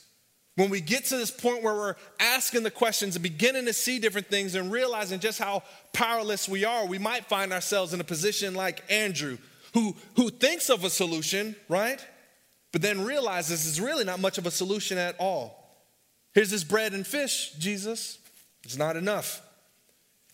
When 0.58 0.72
we 0.72 0.82
get 0.82 1.06
to 1.06 1.18
this 1.18 1.30
point 1.30 1.62
where 1.62 1.76
we're 1.76 1.96
asking 2.20 2.64
the 2.64 2.72
questions 2.72 3.16
and 3.16 3.22
beginning 3.22 3.66
to 3.66 3.74
see 3.74 4.00
different 4.00 4.26
things 4.26 4.56
and 4.56 4.72
realizing 4.72 5.20
just 5.20 5.38
how 5.38 5.62
powerless 5.94 6.50
we 6.50 6.66
are, 6.66 6.88
we 6.88 6.98
might 6.98 7.26
find 7.26 7.54
ourselves 7.54 7.94
in 7.94 8.02
a 8.02 8.04
position 8.04 8.56
like 8.56 8.84
Andrew, 8.90 9.38
who, 9.76 9.96
who 10.16 10.32
thinks 10.32 10.72
of 10.72 10.84
a 10.84 10.90
solution, 10.90 11.56
right? 11.70 12.04
But 12.72 12.82
then 12.82 13.06
realizes 13.06 13.68
it's 13.68 13.80
really 13.80 14.04
not 14.04 14.20
much 14.20 14.40
of 14.40 14.48
a 14.48 14.52
solution 14.52 14.98
at 14.98 15.16
all. 15.20 15.78
Here's 16.34 16.50
this 16.50 16.64
bread 16.64 16.94
and 16.94 17.06
fish, 17.06 17.54
Jesus. 17.60 18.18
It's 18.64 18.78
not 18.78 18.96
enough. 18.96 19.44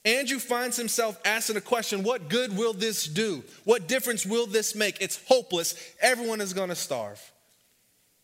Andrew 0.05 0.39
finds 0.39 0.77
himself 0.77 1.19
asking 1.25 1.57
a 1.57 1.61
question 1.61 2.01
what 2.01 2.29
good 2.29 2.55
will 2.55 2.73
this 2.73 3.07
do? 3.07 3.43
What 3.65 3.89
difference 3.89 4.25
will 4.25 4.47
this 4.47 4.73
make? 4.73 5.01
It's 5.01 5.21
hopeless. 5.27 5.75
Everyone 5.99 6.39
is 6.39 6.53
going 6.53 6.69
to 6.69 6.75
starve. 6.75 7.21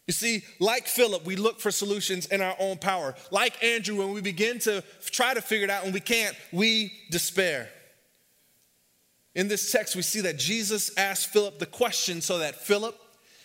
You 0.10 0.14
see, 0.14 0.42
like 0.58 0.88
Philip, 0.88 1.24
we 1.24 1.36
look 1.36 1.60
for 1.60 1.70
solutions 1.70 2.26
in 2.26 2.42
our 2.42 2.56
own 2.58 2.80
power. 2.80 3.14
Like 3.30 3.64
Andrew, 3.64 3.98
when 3.98 4.12
we 4.12 4.22
begin 4.22 4.58
to 4.62 4.84
try 5.02 5.36
to 5.36 5.40
figure 5.40 5.66
it 5.66 5.70
out 5.70 5.84
and 5.84 5.94
we 5.94 6.00
can't, 6.00 6.36
we 6.52 6.92
despair. 7.12 7.70
In 9.36 9.48
this 9.48 9.72
text, 9.72 9.96
we 9.96 10.02
see 10.02 10.22
that 10.22 10.40
Jesus 10.40 10.90
asked 10.98 11.28
Philip 11.28 11.60
the 11.60 11.68
question 11.68 12.22
so 12.22 12.40
that 12.40 12.56
Philip 12.56 13.00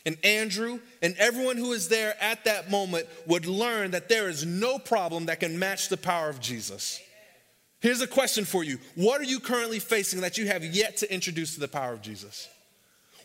and 0.07 0.17
Andrew 0.25 0.81
and 1.03 1.15
everyone 1.19 1.59
who 1.59 1.75
is 1.75 1.91
there 1.91 2.17
at 2.19 2.47
that 2.47 2.71
moment 2.71 3.09
would 3.27 3.45
learn 3.45 3.91
that 3.91 4.09
there 4.09 4.31
is 4.31 4.47
no 4.47 4.79
problem 4.79 5.27
that 5.27 5.41
can 5.41 5.59
match 5.59 5.91
the 5.91 5.99
power 5.99 6.31
of 6.31 6.41
Jesus. 6.41 6.99
Here's 7.81 8.01
a 8.01 8.07
question 8.07 8.47
for 8.47 8.65
you 8.65 8.79
What 8.95 9.21
are 9.21 9.25
you 9.25 9.39
currently 9.39 9.81
facing 9.81 10.23
that 10.23 10.39
you 10.39 10.47
have 10.47 10.65
yet 10.65 10.97
to 10.97 11.13
introduce 11.13 11.53
to 11.53 11.61
the 11.61 11.69
power 11.69 11.93
of 11.93 12.01
Jesus? 12.01 12.49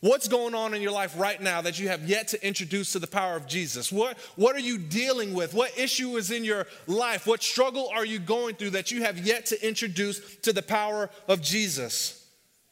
What's 0.02 0.30
going 0.30 0.56
on 0.56 0.74
in 0.74 0.82
your 0.82 0.94
life 0.94 1.20
right 1.20 1.42
now 1.42 1.62
that 1.62 1.78
you 1.78 1.90
have 1.90 2.08
yet 2.08 2.30
to 2.30 2.48
introduce 2.48 2.94
to 2.94 3.00
the 3.00 3.08
power 3.08 3.36
of 3.36 3.48
Jesus? 3.48 3.92
What, 3.92 4.18
what 4.38 4.56
are 4.56 4.62
you 4.62 4.78
dealing 4.78 5.34
with? 5.34 5.54
What 5.54 5.78
issue 5.78 6.16
is 6.16 6.32
in 6.32 6.46
your 6.46 6.68
life? 6.88 7.28
What 7.28 7.44
struggle 7.44 7.90
are 7.94 8.06
you 8.06 8.18
going 8.18 8.56
through 8.56 8.72
that 8.72 8.92
you 8.92 9.04
have 9.04 9.18
yet 9.18 9.48
to 9.48 9.68
introduce 9.68 10.38
to 10.38 10.54
the 10.54 10.62
power 10.62 11.10
of 11.28 11.42
Jesus? 11.42 12.26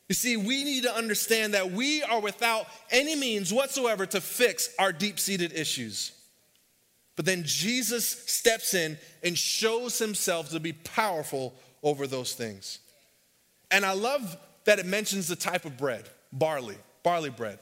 You 0.07 0.15
see, 0.15 0.37
we 0.37 0.63
need 0.63 0.83
to 0.83 0.95
understand 0.95 1.53
that 1.53 1.71
we 1.71 2.01
are 2.01 2.21
without 2.21 2.65
any 2.91 3.15
means 3.15 3.53
whatsoever 3.53 4.05
to 4.05 4.21
fix 4.21 4.73
our 4.79 4.93
deep 4.93 5.19
seated 5.19 5.51
issues. 5.51 6.13
But 7.17 7.25
then 7.25 7.43
Jesus 7.43 8.07
steps 8.07 8.73
in 8.73 8.97
and 9.21 9.37
shows 9.37 9.99
himself 9.99 10.49
to 10.51 10.61
be 10.61 10.71
powerful 10.71 11.55
over 11.83 12.07
those 12.07 12.35
things. 12.35 12.79
And 13.69 13.85
I 13.85 13.91
love 13.91 14.37
that 14.63 14.79
it 14.79 14.85
mentions 14.85 15.27
the 15.27 15.35
type 15.35 15.65
of 15.65 15.77
bread 15.77 16.07
barley 16.31 16.77
barley 17.07 17.29
bread. 17.29 17.57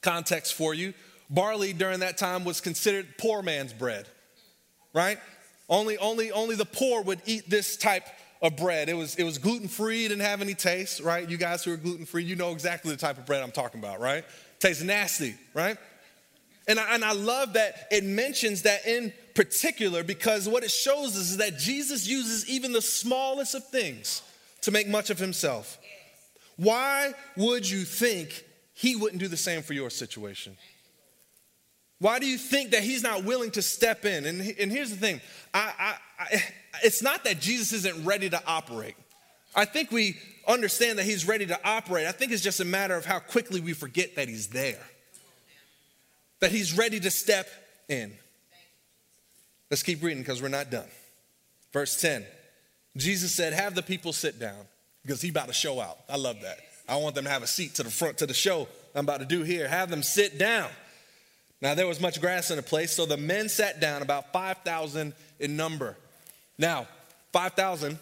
Context 0.00 0.54
for 0.54 0.72
you 0.72 0.94
barley 1.28 1.74
during 1.74 2.00
that 2.00 2.16
time 2.16 2.42
was 2.42 2.62
considered 2.62 3.06
poor 3.18 3.42
man's 3.42 3.74
bread, 3.74 4.06
right? 4.94 5.18
Only, 5.68 5.98
only, 5.98 6.32
only 6.32 6.56
the 6.56 6.64
poor 6.64 7.02
would 7.02 7.20
eat 7.26 7.50
this 7.50 7.76
type 7.76 8.06
of 8.40 8.56
bread. 8.56 8.88
It 8.88 8.94
was, 8.94 9.16
it 9.16 9.24
was 9.24 9.36
gluten 9.36 9.68
free, 9.68 10.08
didn't 10.08 10.24
have 10.24 10.40
any 10.40 10.54
taste, 10.54 11.00
right? 11.00 11.28
You 11.28 11.36
guys 11.36 11.64
who 11.64 11.72
are 11.74 11.76
gluten 11.76 12.06
free, 12.06 12.24
you 12.24 12.34
know 12.34 12.52
exactly 12.52 12.90
the 12.90 12.96
type 12.96 13.18
of 13.18 13.26
bread 13.26 13.42
I'm 13.42 13.52
talking 13.52 13.78
about, 13.78 14.00
right? 14.00 14.24
Tastes 14.58 14.82
nasty, 14.82 15.34
right? 15.52 15.76
And 16.66 16.80
I, 16.80 16.94
and 16.94 17.04
I 17.04 17.12
love 17.12 17.52
that 17.52 17.88
it 17.90 18.04
mentions 18.04 18.62
that 18.62 18.86
in 18.86 19.12
particular 19.34 20.02
because 20.02 20.48
what 20.48 20.64
it 20.64 20.70
shows 20.70 21.10
us 21.10 21.30
is 21.30 21.36
that 21.38 21.58
Jesus 21.58 22.08
uses 22.08 22.48
even 22.48 22.72
the 22.72 22.82
smallest 22.82 23.54
of 23.54 23.66
things 23.68 24.22
to 24.62 24.70
make 24.70 24.88
much 24.88 25.10
of 25.10 25.18
himself. 25.18 25.78
Why 26.56 27.12
would 27.36 27.68
you 27.68 27.84
think 27.84 28.44
he 28.74 28.96
wouldn't 28.96 29.20
do 29.20 29.28
the 29.28 29.36
same 29.36 29.62
for 29.62 29.74
your 29.74 29.90
situation? 29.90 30.56
Why 31.98 32.18
do 32.18 32.26
you 32.26 32.36
think 32.36 32.72
that 32.72 32.82
he's 32.82 33.02
not 33.02 33.24
willing 33.24 33.52
to 33.52 33.62
step 33.62 34.04
in? 34.04 34.26
And, 34.26 34.40
and 34.58 34.72
here's 34.72 34.90
the 34.90 34.96
thing 34.96 35.20
I, 35.54 35.72
I, 35.78 35.94
I, 36.18 36.42
it's 36.82 37.02
not 37.02 37.24
that 37.24 37.38
Jesus 37.40 37.72
isn't 37.72 38.04
ready 38.04 38.28
to 38.30 38.42
operate. 38.46 38.96
I 39.54 39.66
think 39.66 39.92
we 39.92 40.16
understand 40.48 40.98
that 40.98 41.04
he's 41.04 41.28
ready 41.28 41.46
to 41.46 41.60
operate. 41.64 42.06
I 42.06 42.12
think 42.12 42.32
it's 42.32 42.42
just 42.42 42.60
a 42.60 42.64
matter 42.64 42.96
of 42.96 43.04
how 43.04 43.18
quickly 43.18 43.60
we 43.60 43.72
forget 43.72 44.16
that 44.16 44.28
he's 44.28 44.48
there, 44.48 44.82
that 46.40 46.50
he's 46.50 46.76
ready 46.76 46.98
to 47.00 47.10
step 47.10 47.48
in. 47.88 48.12
Let's 49.70 49.82
keep 49.82 50.02
reading 50.02 50.22
because 50.22 50.42
we're 50.42 50.48
not 50.48 50.70
done. 50.70 50.88
Verse 51.72 52.00
10 52.00 52.24
Jesus 52.96 53.34
said, 53.34 53.52
Have 53.52 53.74
the 53.74 53.82
people 53.82 54.12
sit 54.12 54.38
down 54.38 54.66
because 55.02 55.22
he's 55.22 55.30
about 55.30 55.48
to 55.48 55.54
show 55.54 55.80
out. 55.80 55.98
I 56.08 56.16
love 56.16 56.40
that. 56.42 56.58
I 56.88 56.96
want 56.96 57.14
them 57.14 57.24
to 57.24 57.30
have 57.30 57.42
a 57.42 57.46
seat 57.46 57.74
to 57.76 57.82
the 57.82 57.90
front 57.90 58.18
to 58.18 58.26
the 58.26 58.34
show 58.34 58.68
I'm 58.94 59.04
about 59.04 59.20
to 59.20 59.26
do 59.26 59.42
here. 59.42 59.68
Have 59.68 59.90
them 59.90 60.02
sit 60.02 60.38
down. 60.38 60.68
Now 61.60 61.74
there 61.74 61.86
was 61.86 62.00
much 62.00 62.20
grass 62.20 62.50
in 62.50 62.56
the 62.56 62.62
place, 62.62 62.92
so 62.92 63.06
the 63.06 63.16
men 63.16 63.48
sat 63.48 63.80
down, 63.80 64.02
about 64.02 64.32
5,000 64.32 65.14
in 65.38 65.56
number. 65.56 65.96
Now, 66.58 66.86
5,000, 67.32 67.98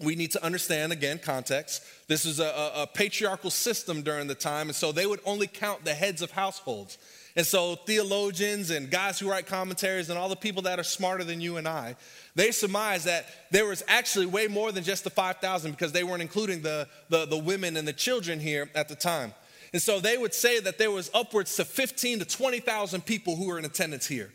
we 0.00 0.14
need 0.16 0.32
to 0.32 0.44
understand 0.44 0.92
again 0.92 1.18
context. 1.18 1.82
This 2.08 2.24
is 2.24 2.40
a, 2.40 2.44
a, 2.44 2.82
a, 2.82 2.86
patriarchal 2.86 3.50
system 3.50 4.02
during 4.02 4.26
the 4.26 4.34
time, 4.34 4.68
and 4.68 4.76
so 4.76 4.92
they 4.92 5.06
would 5.06 5.20
only 5.26 5.46
count 5.46 5.84
the 5.84 5.94
heads 5.94 6.22
of 6.22 6.30
households. 6.30 6.98
And 7.36 7.46
so 7.46 7.76
theologians 7.76 8.70
and 8.70 8.90
guys 8.90 9.18
who 9.18 9.30
write 9.30 9.46
commentaries 9.46 10.10
and 10.10 10.18
all 10.18 10.28
the 10.28 10.36
people 10.36 10.62
that 10.62 10.80
are 10.80 10.84
smarter 10.84 11.22
than 11.22 11.40
you 11.40 11.58
and 11.58 11.68
I, 11.68 11.96
they 12.34 12.50
surmise 12.50 13.04
that 13.04 13.26
there 13.50 13.66
was 13.66 13.84
actually 13.86 14.26
way 14.26 14.48
more 14.48 14.72
than 14.72 14.82
just 14.82 15.04
the 15.04 15.10
5,000 15.10 15.70
because 15.70 15.92
they 15.92 16.04
weren't 16.04 16.22
including 16.22 16.62
the, 16.62 16.88
the, 17.08 17.26
the 17.26 17.38
women 17.38 17.76
and 17.76 17.86
the 17.86 17.92
children 17.92 18.40
here 18.40 18.68
at 18.74 18.88
the 18.88 18.96
time. 18.96 19.32
And 19.72 19.80
so 19.80 20.00
they 20.00 20.16
would 20.16 20.34
say 20.34 20.58
that 20.60 20.78
there 20.78 20.90
was 20.90 21.10
upwards 21.14 21.54
to 21.56 21.64
15 21.64 22.20
to 22.20 22.24
20,000 22.24 23.04
people 23.04 23.36
who 23.36 23.46
were 23.46 23.58
in 23.58 23.64
attendance 23.64 24.06
here. 24.06 24.32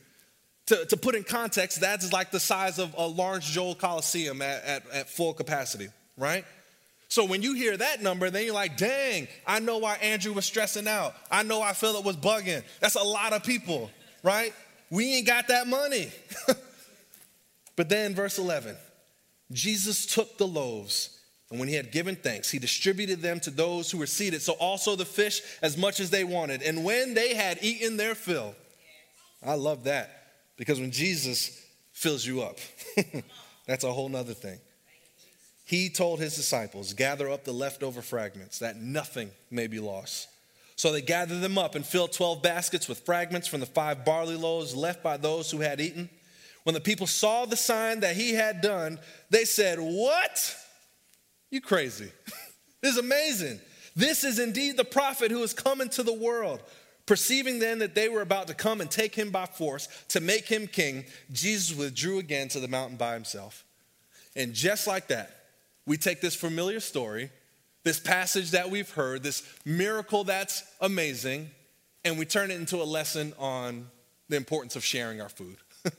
To, 0.67 0.85
to 0.85 0.97
put 0.97 1.13
in 1.13 1.23
context, 1.23 1.79
that's 1.79 2.11
like 2.11 2.31
the 2.31 2.39
size 2.39 2.79
of 2.79 2.95
a 2.97 3.05
Lawrence 3.05 3.47
Joel 3.47 3.75
Coliseum 3.75 4.41
at, 4.41 4.63
at, 4.63 4.89
at 4.91 5.09
full 5.09 5.33
capacity, 5.33 5.89
right? 6.17 6.43
So 7.07 7.25
when 7.25 7.41
you 7.41 7.53
hear 7.53 7.77
that 7.77 8.01
number, 8.01 8.29
then 8.29 8.45
you're 8.45 8.53
like, 8.53 8.77
dang, 8.77 9.27
I 9.45 9.59
know 9.59 9.77
why 9.77 9.95
Andrew 9.97 10.33
was 10.33 10.45
stressing 10.45 10.87
out. 10.87 11.13
I 11.31 11.43
know 11.43 11.59
why 11.59 11.73
Philip 11.73 12.03
was 12.03 12.17
bugging. 12.17 12.63
That's 12.79 12.95
a 12.95 13.03
lot 13.03 13.33
of 13.33 13.43
people, 13.43 13.91
right? 14.23 14.53
We 14.89 15.15
ain't 15.15 15.27
got 15.27 15.47
that 15.49 15.67
money. 15.67 16.11
but 17.75 17.89
then, 17.89 18.15
verse 18.15 18.37
11 18.37 18.75
Jesus 19.51 20.05
took 20.05 20.37
the 20.37 20.47
loaves 20.47 21.15
and 21.51 21.59
when 21.59 21.69
he 21.69 21.75
had 21.75 21.91
given 21.91 22.15
thanks, 22.15 22.49
he 22.49 22.59
distributed 22.59 23.21
them 23.21 23.39
to 23.41 23.51
those 23.51 23.91
who 23.91 23.99
were 23.99 24.07
seated, 24.07 24.41
so 24.41 24.53
also 24.53 24.95
the 24.95 25.05
fish 25.05 25.41
as 25.61 25.77
much 25.77 25.99
as 25.99 26.09
they 26.09 26.23
wanted. 26.23 26.63
And 26.63 26.83
when 26.83 27.13
they 27.13 27.35
had 27.35 27.59
eaten 27.61 27.97
their 27.97 28.15
fill, 28.15 28.55
I 29.43 29.53
love 29.53 29.83
that 29.83 30.09
because 30.57 30.79
when 30.79 30.91
Jesus 30.91 31.61
fills 31.93 32.25
you 32.25 32.41
up, 32.41 32.57
that's 33.67 33.83
a 33.83 33.91
whole 33.91 34.09
nother 34.09 34.33
thing. 34.33 34.59
He 35.65 35.89
told 35.89 36.19
his 36.19 36.35
disciples, 36.35 36.93
Gather 36.93 37.29
up 37.29 37.43
the 37.43 37.51
leftover 37.51 38.03
fragments, 38.03 38.59
that 38.59 38.77
nothing 38.77 39.31
may 39.49 39.67
be 39.67 39.79
lost. 39.79 40.29
So 40.75 40.91
they 40.91 41.01
gathered 41.01 41.41
them 41.41 41.57
up 41.57 41.75
and 41.75 41.85
filled 41.85 42.11
12 42.11 42.43
baskets 42.43 42.87
with 42.87 42.99
fragments 42.99 43.47
from 43.47 43.61
the 43.61 43.65
five 43.65 44.05
barley 44.05 44.35
loaves 44.35 44.75
left 44.75 45.01
by 45.01 45.17
those 45.17 45.49
who 45.49 45.59
had 45.59 45.81
eaten. 45.81 46.09
When 46.63 46.75
the 46.75 46.81
people 46.81 47.07
saw 47.07 47.45
the 47.45 47.55
sign 47.55 48.01
that 48.01 48.15
he 48.15 48.33
had 48.33 48.61
done, 48.61 48.99
they 49.29 49.45
said, 49.45 49.79
What? 49.79 50.55
You 51.49 51.61
crazy. 51.61 52.11
this 52.81 52.93
is 52.93 52.97
amazing. 52.97 53.59
This 53.95 54.23
is 54.23 54.39
indeed 54.39 54.77
the 54.77 54.85
prophet 54.85 55.31
who 55.31 55.41
has 55.41 55.53
come 55.53 55.81
into 55.81 56.03
the 56.03 56.13
world. 56.13 56.61
Perceiving 57.05 57.59
then 57.59 57.79
that 57.79 57.95
they 57.95 58.09
were 58.09 58.21
about 58.21 58.47
to 58.47 58.53
come 58.53 58.81
and 58.81 58.89
take 58.89 59.15
him 59.15 59.29
by 59.29 59.45
force 59.45 59.87
to 60.09 60.19
make 60.19 60.45
him 60.45 60.67
king, 60.67 61.05
Jesus 61.31 61.77
withdrew 61.77 62.17
again 62.17 62.49
to 62.49 62.59
the 62.59 62.67
mountain 62.67 62.97
by 62.97 63.13
himself. 63.13 63.63
And 64.35 64.53
just 64.53 64.87
like 64.87 65.07
that, 65.07 65.44
we 65.85 65.97
take 65.97 66.21
this 66.21 66.35
familiar 66.35 66.79
story, 66.79 67.29
this 67.83 67.99
passage 67.99 68.51
that 68.51 68.69
we've 68.69 68.89
heard, 68.91 69.23
this 69.23 69.43
miracle 69.65 70.23
that's 70.23 70.63
amazing, 70.81 71.49
and 72.03 72.17
we 72.17 72.25
turn 72.25 72.51
it 72.51 72.55
into 72.55 72.77
a 72.77 72.83
lesson 72.85 73.33
on 73.37 73.87
the 74.29 74.35
importance 74.35 74.75
of 74.75 74.83
sharing 74.83 75.21
our 75.21 75.29
food. 75.29 75.57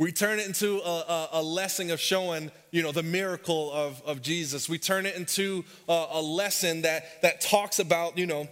We 0.00 0.12
turn 0.12 0.38
it 0.38 0.46
into 0.46 0.78
a, 0.78 0.88
a, 0.88 1.28
a, 1.34 1.42
lesson 1.42 1.90
of 1.90 2.00
showing, 2.00 2.50
you 2.70 2.82
know, 2.82 2.90
the 2.90 3.02
miracle 3.02 3.70
of, 3.70 4.00
of 4.06 4.22
Jesus. 4.22 4.66
We 4.66 4.78
turn 4.78 5.04
it 5.04 5.14
into 5.14 5.62
a, 5.90 6.06
a 6.12 6.22
lesson 6.22 6.80
that, 6.82 7.20
that 7.20 7.42
talks 7.42 7.80
about, 7.80 8.16
you 8.16 8.24
know, 8.24 8.48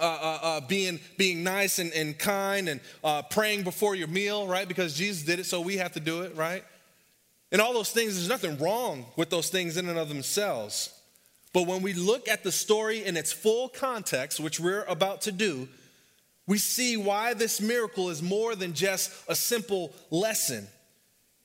uh, 0.00 0.02
uh, 0.02 0.38
uh, 0.42 0.60
being, 0.62 0.98
being 1.18 1.44
nice 1.44 1.78
and, 1.78 1.92
and 1.92 2.18
kind 2.18 2.70
and 2.70 2.80
uh, 3.04 3.20
praying 3.20 3.64
before 3.64 3.96
your 3.96 4.08
meal, 4.08 4.46
right? 4.46 4.66
Because 4.66 4.94
Jesus 4.94 5.24
did 5.24 5.38
it, 5.38 5.44
so 5.44 5.60
we 5.60 5.76
have 5.76 5.92
to 5.92 6.00
do 6.00 6.22
it, 6.22 6.34
right? 6.34 6.64
And 7.50 7.60
all 7.60 7.72
those 7.72 7.90
things, 7.90 8.14
there's 8.14 8.28
nothing 8.28 8.58
wrong 8.58 9.06
with 9.16 9.30
those 9.30 9.48
things 9.48 9.76
in 9.76 9.88
and 9.88 9.98
of 9.98 10.08
themselves. 10.08 10.92
But 11.52 11.66
when 11.66 11.82
we 11.82 11.94
look 11.94 12.28
at 12.28 12.44
the 12.44 12.52
story 12.52 13.04
in 13.04 13.16
its 13.16 13.32
full 13.32 13.68
context, 13.68 14.38
which 14.38 14.60
we're 14.60 14.84
about 14.84 15.22
to 15.22 15.32
do, 15.32 15.68
we 16.46 16.58
see 16.58 16.96
why 16.96 17.34
this 17.34 17.60
miracle 17.60 18.10
is 18.10 18.22
more 18.22 18.54
than 18.54 18.74
just 18.74 19.12
a 19.28 19.34
simple 19.34 19.92
lesson. 20.10 20.66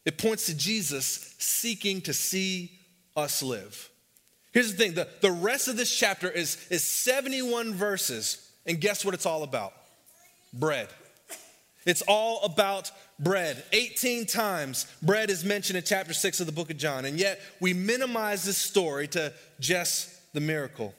It 0.06 0.18
points 0.18 0.46
to 0.48 0.58
Jesus 0.58 1.36
seeking 1.40 2.02
to 2.02 2.14
see 2.14 2.72
us 3.16 3.42
live. 3.42 3.90
Here's 4.52 4.72
the 4.72 4.78
thing 4.78 4.94
the, 4.94 5.08
the 5.22 5.32
rest 5.32 5.68
of 5.68 5.78
this 5.78 5.94
chapter 5.94 6.30
is, 6.30 6.58
is 6.70 6.84
71 6.84 7.74
verses, 7.74 8.52
and 8.66 8.80
guess 8.80 9.04
what 9.04 9.14
it's 9.14 9.26
all 9.26 9.44
about? 9.44 9.74
Bread. 10.54 10.90
It's 11.86 12.04
all 12.04 12.44
about 12.44 12.92
bread. 13.20 13.64
18 13.72 14.26
times 14.26 14.88
bread 15.02 15.30
is 15.30 15.44
mentioned 15.44 15.78
in 15.78 15.84
chapter 15.84 16.14
6 16.14 16.40
of 16.40 16.46
the 16.46 16.52
book 16.52 16.70
of 16.70 16.78
John, 16.78 17.06
and 17.06 17.20
yet 17.20 17.40
we 17.60 17.74
minimize 17.74 18.44
this 18.44 18.58
story 18.58 19.08
to 19.10 19.34
just 19.60 20.34
the 20.34 20.42
miracle. 20.42 20.94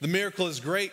The 0.00 0.08
miracle 0.08 0.46
is 0.46 0.60
great. 0.60 0.92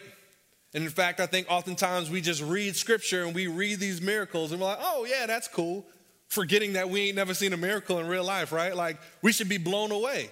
And 0.74 0.84
in 0.84 0.90
fact, 0.90 1.20
I 1.20 1.26
think 1.26 1.48
oftentimes 1.50 2.10
we 2.10 2.22
just 2.22 2.42
read 2.42 2.76
scripture 2.76 3.24
and 3.24 3.34
we 3.34 3.48
read 3.48 3.80
these 3.80 4.02
miracles 4.02 4.52
and 4.52 4.60
we're 4.60 4.68
like, 4.68 4.80
oh, 4.82 5.06
yeah, 5.10 5.26
that's 5.26 5.48
cool 5.48 5.86
forgetting 6.28 6.74
that 6.74 6.90
we 6.90 7.08
ain't 7.08 7.16
never 7.16 7.34
seen 7.34 7.54
a 7.54 7.58
miracle 7.58 8.00
in 8.00 8.08
real 8.08 8.24
life, 8.24 8.52
right? 8.52 8.76
Like 8.76 8.98
we 9.22 9.32
should 9.32 9.50
be 9.50 9.58
blown 9.58 9.92
away. 9.92 10.30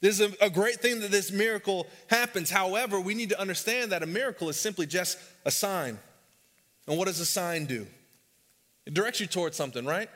This 0.00 0.20
is 0.20 0.34
a, 0.40 0.50
great 0.50 0.76
thing 0.76 1.00
that 1.00 1.10
this 1.10 1.32
miracle 1.32 1.86
happens. 2.08 2.50
However, 2.50 3.00
we 3.00 3.14
need 3.14 3.30
to 3.30 3.40
understand 3.40 3.92
that 3.92 4.02
a 4.02 4.06
miracle 4.06 4.48
is 4.48 4.60
simply 4.60 4.86
just 4.86 5.18
a 5.44 5.50
sign. 5.50 5.98
And 6.86 6.98
what 6.98 7.06
does 7.06 7.18
a 7.18 7.26
sign 7.26 7.64
do? 7.64 7.86
It 8.86 8.94
directs 8.94 9.20
you 9.20 9.26
towards 9.26 9.56
something, 9.56 9.84
right? 9.84 10.08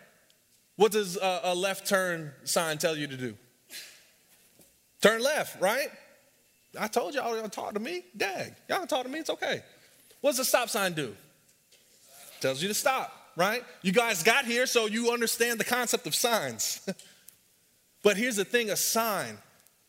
What 0.77 0.93
does 0.93 1.17
a, 1.17 1.41
a 1.45 1.55
left 1.55 1.87
turn 1.87 2.33
sign 2.45 2.79
tell 2.79 2.97
you 2.97 3.07
to 3.07 3.17
do? 3.17 3.37
Turn 5.03 5.23
left, 5.23 5.61
right? 5.61 5.89
I 6.79 6.87
told 6.87 7.15
y'all 7.15 7.37
y'all 7.37 7.49
talk 7.49 7.75
to 7.75 7.81
me. 7.81 8.05
Dag, 8.17 8.55
y'all 8.69 8.87
talk 8.87 9.03
to 9.05 9.09
me. 9.09 9.19
It's 9.19 9.31
okay. 9.31 9.63
What 10.21 10.31
does 10.31 10.39
a 10.39 10.45
stop 10.45 10.69
sign 10.69 10.93
do? 10.93 11.17
Tells 12.41 12.63
you 12.63 12.69
to 12.69 12.75
stop 12.75 13.21
right? 13.37 13.65
You 13.83 13.93
guys 13.93 14.23
got 14.23 14.45
here, 14.45 14.67
so 14.67 14.87
you 14.87 15.13
understand 15.13 15.59
the 15.59 15.65
concept 15.65 16.07
of 16.07 16.15
signs. 16.15 16.87
but 18.03 18.17
here's 18.17 18.37
the 18.37 18.45
thing 18.45 18.71
a 18.71 18.77
sign 18.77 19.39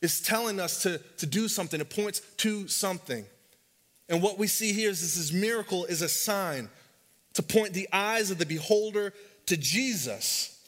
is 0.01 0.21
telling 0.21 0.59
us 0.59 0.83
to, 0.83 0.97
to 1.17 1.25
do 1.25 1.47
something, 1.47 1.79
it 1.79 1.89
points 1.89 2.21
to 2.38 2.67
something. 2.67 3.25
And 4.09 4.21
what 4.21 4.38
we 4.38 4.47
see 4.47 4.73
here 4.73 4.89
is 4.89 5.01
this, 5.01 5.15
this 5.15 5.31
miracle 5.31 5.85
is 5.85 6.01
a 6.01 6.09
sign 6.09 6.69
to 7.33 7.43
point 7.43 7.73
the 7.73 7.88
eyes 7.91 8.31
of 8.31 8.38
the 8.38 8.45
beholder 8.45 9.13
to 9.47 9.57
Jesus, 9.57 10.59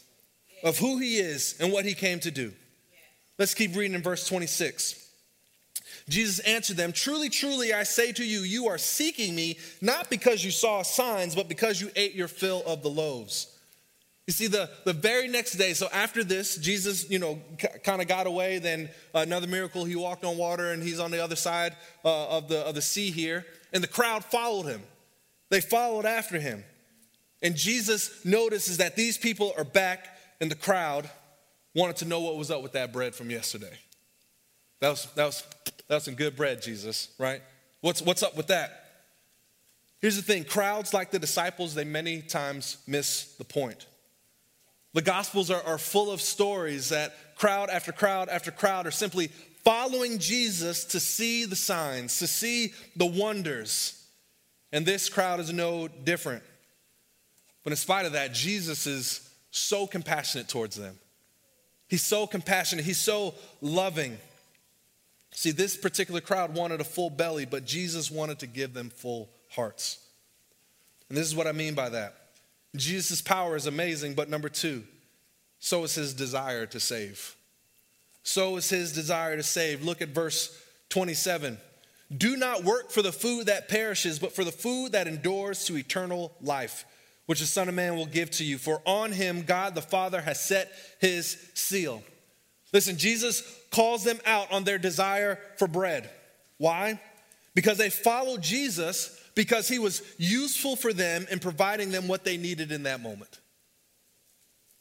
of 0.64 0.78
who 0.78 0.98
he 0.98 1.18
is 1.18 1.56
and 1.60 1.72
what 1.72 1.86
he 1.86 1.94
came 1.94 2.20
to 2.22 2.32
do. 2.32 2.54
Let's 3.38 3.54
keep 3.54 3.76
reading 3.76 3.96
in 3.96 4.02
verse 4.02 4.28
26. 4.28 5.00
Jesus 6.10 6.40
answered 6.40 6.78
them, 6.78 6.92
Truly, 6.92 7.30
truly, 7.30 7.74
I 7.74 7.84
say 7.84 8.12
to 8.14 8.24
you, 8.24 8.40
you 8.40 8.68
are 8.68 8.78
seeking 8.78 9.36
me 9.36 9.58
not 9.82 10.10
because 10.10 10.44
you 10.44 10.52
saw 10.52 10.82
signs, 10.82 11.36
but 11.36 11.48
because 11.48 11.82
you 11.82 11.90
ate 11.96 12.14
your 12.14 12.28
fill 12.28 12.64
of 12.66 12.84
the 12.84 12.90
loaves. 12.90 13.54
You 14.28 14.34
see, 14.34 14.48
the, 14.48 14.70
the 14.86 14.94
very 14.94 15.28
next 15.28 15.54
day, 15.54 15.74
so 15.74 15.88
after 15.92 16.24
this, 16.24 16.56
Jesus, 16.56 17.10
you 17.10 17.20
know, 17.20 17.42
c- 17.60 17.68
kind 17.84 18.02
of 18.02 18.08
got 18.08 18.26
away. 18.26 18.58
Then 18.60 18.90
another 19.14 19.48
miracle, 19.48 19.84
he 19.84 19.98
walked 19.98 20.24
on 20.24 20.38
water 20.38 20.72
and 20.72 20.82
he's 20.82 21.00
on 21.00 21.12
the 21.12 21.22
other 21.22 21.36
side 21.36 21.76
uh, 22.06 22.38
of, 22.38 22.48
the, 22.48 22.60
of 22.60 22.76
the 22.76 22.82
sea 22.82 23.12
here. 23.12 23.46
And 23.74 23.84
the 23.84 23.88
crowd 23.88 24.24
followed 24.24 24.68
him, 24.68 24.82
they 25.54 25.62
followed 25.62 26.08
after 26.08 26.40
him. 26.40 26.64
And 27.44 27.56
Jesus 27.56 28.26
notices 28.26 28.78
that 28.78 28.96
these 28.96 29.20
people 29.20 29.54
are 29.56 29.64
back 29.64 30.18
in 30.42 30.50
the 30.50 30.56
crowd 30.56 31.08
wanted 31.76 31.98
to 31.98 32.06
know 32.06 32.22
what 32.22 32.38
was 32.38 32.50
up 32.50 32.64
with 32.64 32.72
that 32.72 32.92
bread 32.92 33.14
from 33.14 33.30
yesterday. 33.30 33.78
That 34.80 34.90
was, 34.90 35.08
that 35.14 35.26
was, 35.26 35.44
that 35.88 35.96
was 35.96 36.04
some 36.06 36.16
good 36.16 36.36
bread, 36.36 36.64
Jesus, 36.64 37.10
right? 37.20 37.40
What's, 37.82 38.02
what's 38.02 38.24
up 38.24 38.36
with 38.36 38.48
that? 38.48 39.04
Here's 40.02 40.16
the 40.16 40.24
thing 40.24 40.44
crowds 40.44 40.92
like 40.92 41.12
the 41.12 41.20
disciples, 41.20 41.76
they 41.76 41.84
many 41.84 42.24
times 42.24 42.78
miss 42.88 43.36
the 43.38 43.46
point. 43.46 43.86
The 44.94 45.04
Gospels 45.04 45.52
are, 45.52 45.62
are 45.62 45.78
full 45.78 46.12
of 46.12 46.20
stories 46.20 46.90
that 46.90 47.36
crowd 47.36 47.70
after 47.70 47.92
crowd 47.92 48.28
after 48.28 48.50
crowd 48.50 48.88
are 48.88 48.92
simply 48.92 49.28
following 49.64 50.18
Jesus 50.18 50.84
to 50.86 51.00
see 51.00 51.46
the 51.46 51.56
signs, 51.56 52.18
to 52.18 52.26
see 52.26 52.74
the 52.96 53.06
wonders. 53.06 54.03
And 54.74 54.86
this 54.86 55.08
crowd 55.08 55.40
is 55.40 55.54
no 55.54 55.88
different. 55.88 56.44
But 57.64 57.72
in 57.72 57.78
spite 57.78 58.08
of 58.08 58.14
that, 58.14 58.34
Jesus 58.34 58.88
is 58.88 59.30
so 59.52 59.86
compassionate 59.86 60.50
towards 60.50 60.76
them. 60.76 60.98
He's 61.88 62.02
so 62.02 62.26
compassionate, 62.26 62.84
he's 62.84 62.98
so 62.98 63.36
loving. 63.62 64.18
See, 65.32 65.52
this 65.52 65.78
particular 65.78 66.22
crowd 66.22 66.56
wanted 66.56 66.82
a 66.82 66.84
full 66.84 67.12
belly, 67.12 67.46
but 67.46 67.66
Jesus 67.66 68.10
wanted 68.10 68.40
to 68.40 68.48
give 68.48 68.74
them 68.74 68.90
full 68.90 69.30
hearts. 69.52 70.00
And 71.08 71.18
this 71.18 71.28
is 71.28 71.36
what 71.36 71.48
I 71.48 71.52
mean 71.52 71.76
by 71.76 71.90
that. 71.90 72.16
Jesus' 72.76 73.22
power 73.22 73.56
is 73.56 73.68
amazing, 73.68 74.16
but 74.16 74.30
number 74.30 74.50
two, 74.50 74.84
so 75.60 75.84
is 75.84 75.94
his 75.94 76.16
desire 76.16 76.66
to 76.66 76.80
save. 76.80 77.36
So 78.24 78.58
is 78.58 78.70
his 78.70 78.92
desire 78.92 79.36
to 79.38 79.44
save. 79.44 79.84
Look 79.84 80.02
at 80.02 80.10
verse 80.10 80.60
27. 80.90 81.60
Do 82.18 82.36
not 82.36 82.64
work 82.64 82.92
for 82.92 83.02
the 83.02 83.12
food 83.12 83.48
that 83.48 83.70
perishes, 83.70 84.20
but 84.20 84.36
for 84.36 84.44
the 84.44 84.52
food 84.52 84.92
that 84.92 85.08
endures 85.08 85.66
to 85.66 85.78
eternal 85.78 86.32
life 86.42 86.86
which 87.26 87.40
the 87.40 87.46
Son 87.46 87.70
of 87.70 87.76
Man 87.76 87.96
will 87.96 88.06
give 88.06 88.32
to 88.32 88.44
you. 88.44 88.58
For 88.58 88.82
on 88.86 89.12
him 89.12 89.44
God 89.44 89.76
the 89.76 89.82
Father 89.82 90.22
has 90.22 90.40
set 90.40 90.72
his 91.00 91.38
seal. 91.54 92.04
Listen, 92.72 92.98
Jesus 92.98 93.44
calls 93.72 94.04
them 94.04 94.20
out 94.26 94.52
on 94.52 94.64
their 94.64 94.78
desire 94.78 95.40
for 95.58 95.68
bread. 95.68 96.10
Why? 96.58 97.00
Because 97.56 97.78
they 97.78 97.90
followed 97.90 98.42
Jesus 98.42 99.20
because 99.36 99.68
he 99.68 99.80
was 99.80 100.02
useful 100.18 100.76
for 100.76 100.92
them 100.92 101.26
in 101.32 101.40
providing 101.40 101.92
them 101.92 102.08
what 102.08 102.24
they 102.24 102.38
needed 102.38 102.72
in 102.72 102.84
that 102.84 103.02
moment. 103.02 103.40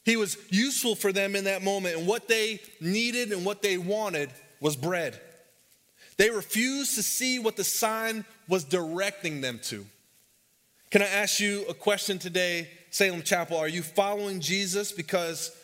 He 0.05 0.17
was 0.17 0.37
useful 0.49 0.95
for 0.95 1.13
them 1.13 1.35
in 1.35 1.45
that 1.45 1.63
moment, 1.63 1.97
and 1.97 2.05
what 2.05 2.27
they 2.27 2.59
needed 2.81 3.31
and 3.31 3.45
what 3.45 3.61
they 3.61 3.77
wanted 3.77 4.29
was 4.59 4.75
bread. 4.75 5.19
They 6.17 6.29
refused 6.29 6.95
to 6.95 7.03
see 7.03 7.39
what 7.39 7.55
the 7.55 7.63
sign 7.63 8.25
was 8.47 8.63
directing 8.63 9.41
them 9.41 9.59
to. 9.63 9.85
Can 10.91 11.01
I 11.01 11.07
ask 11.07 11.39
you 11.39 11.65
a 11.67 11.73
question 11.73 12.19
today, 12.19 12.69
Salem 12.91 13.23
Chapel? 13.23 13.57
Are 13.57 13.67
you 13.67 13.81
following 13.81 14.39
Jesus 14.39 14.91
because 14.91 15.55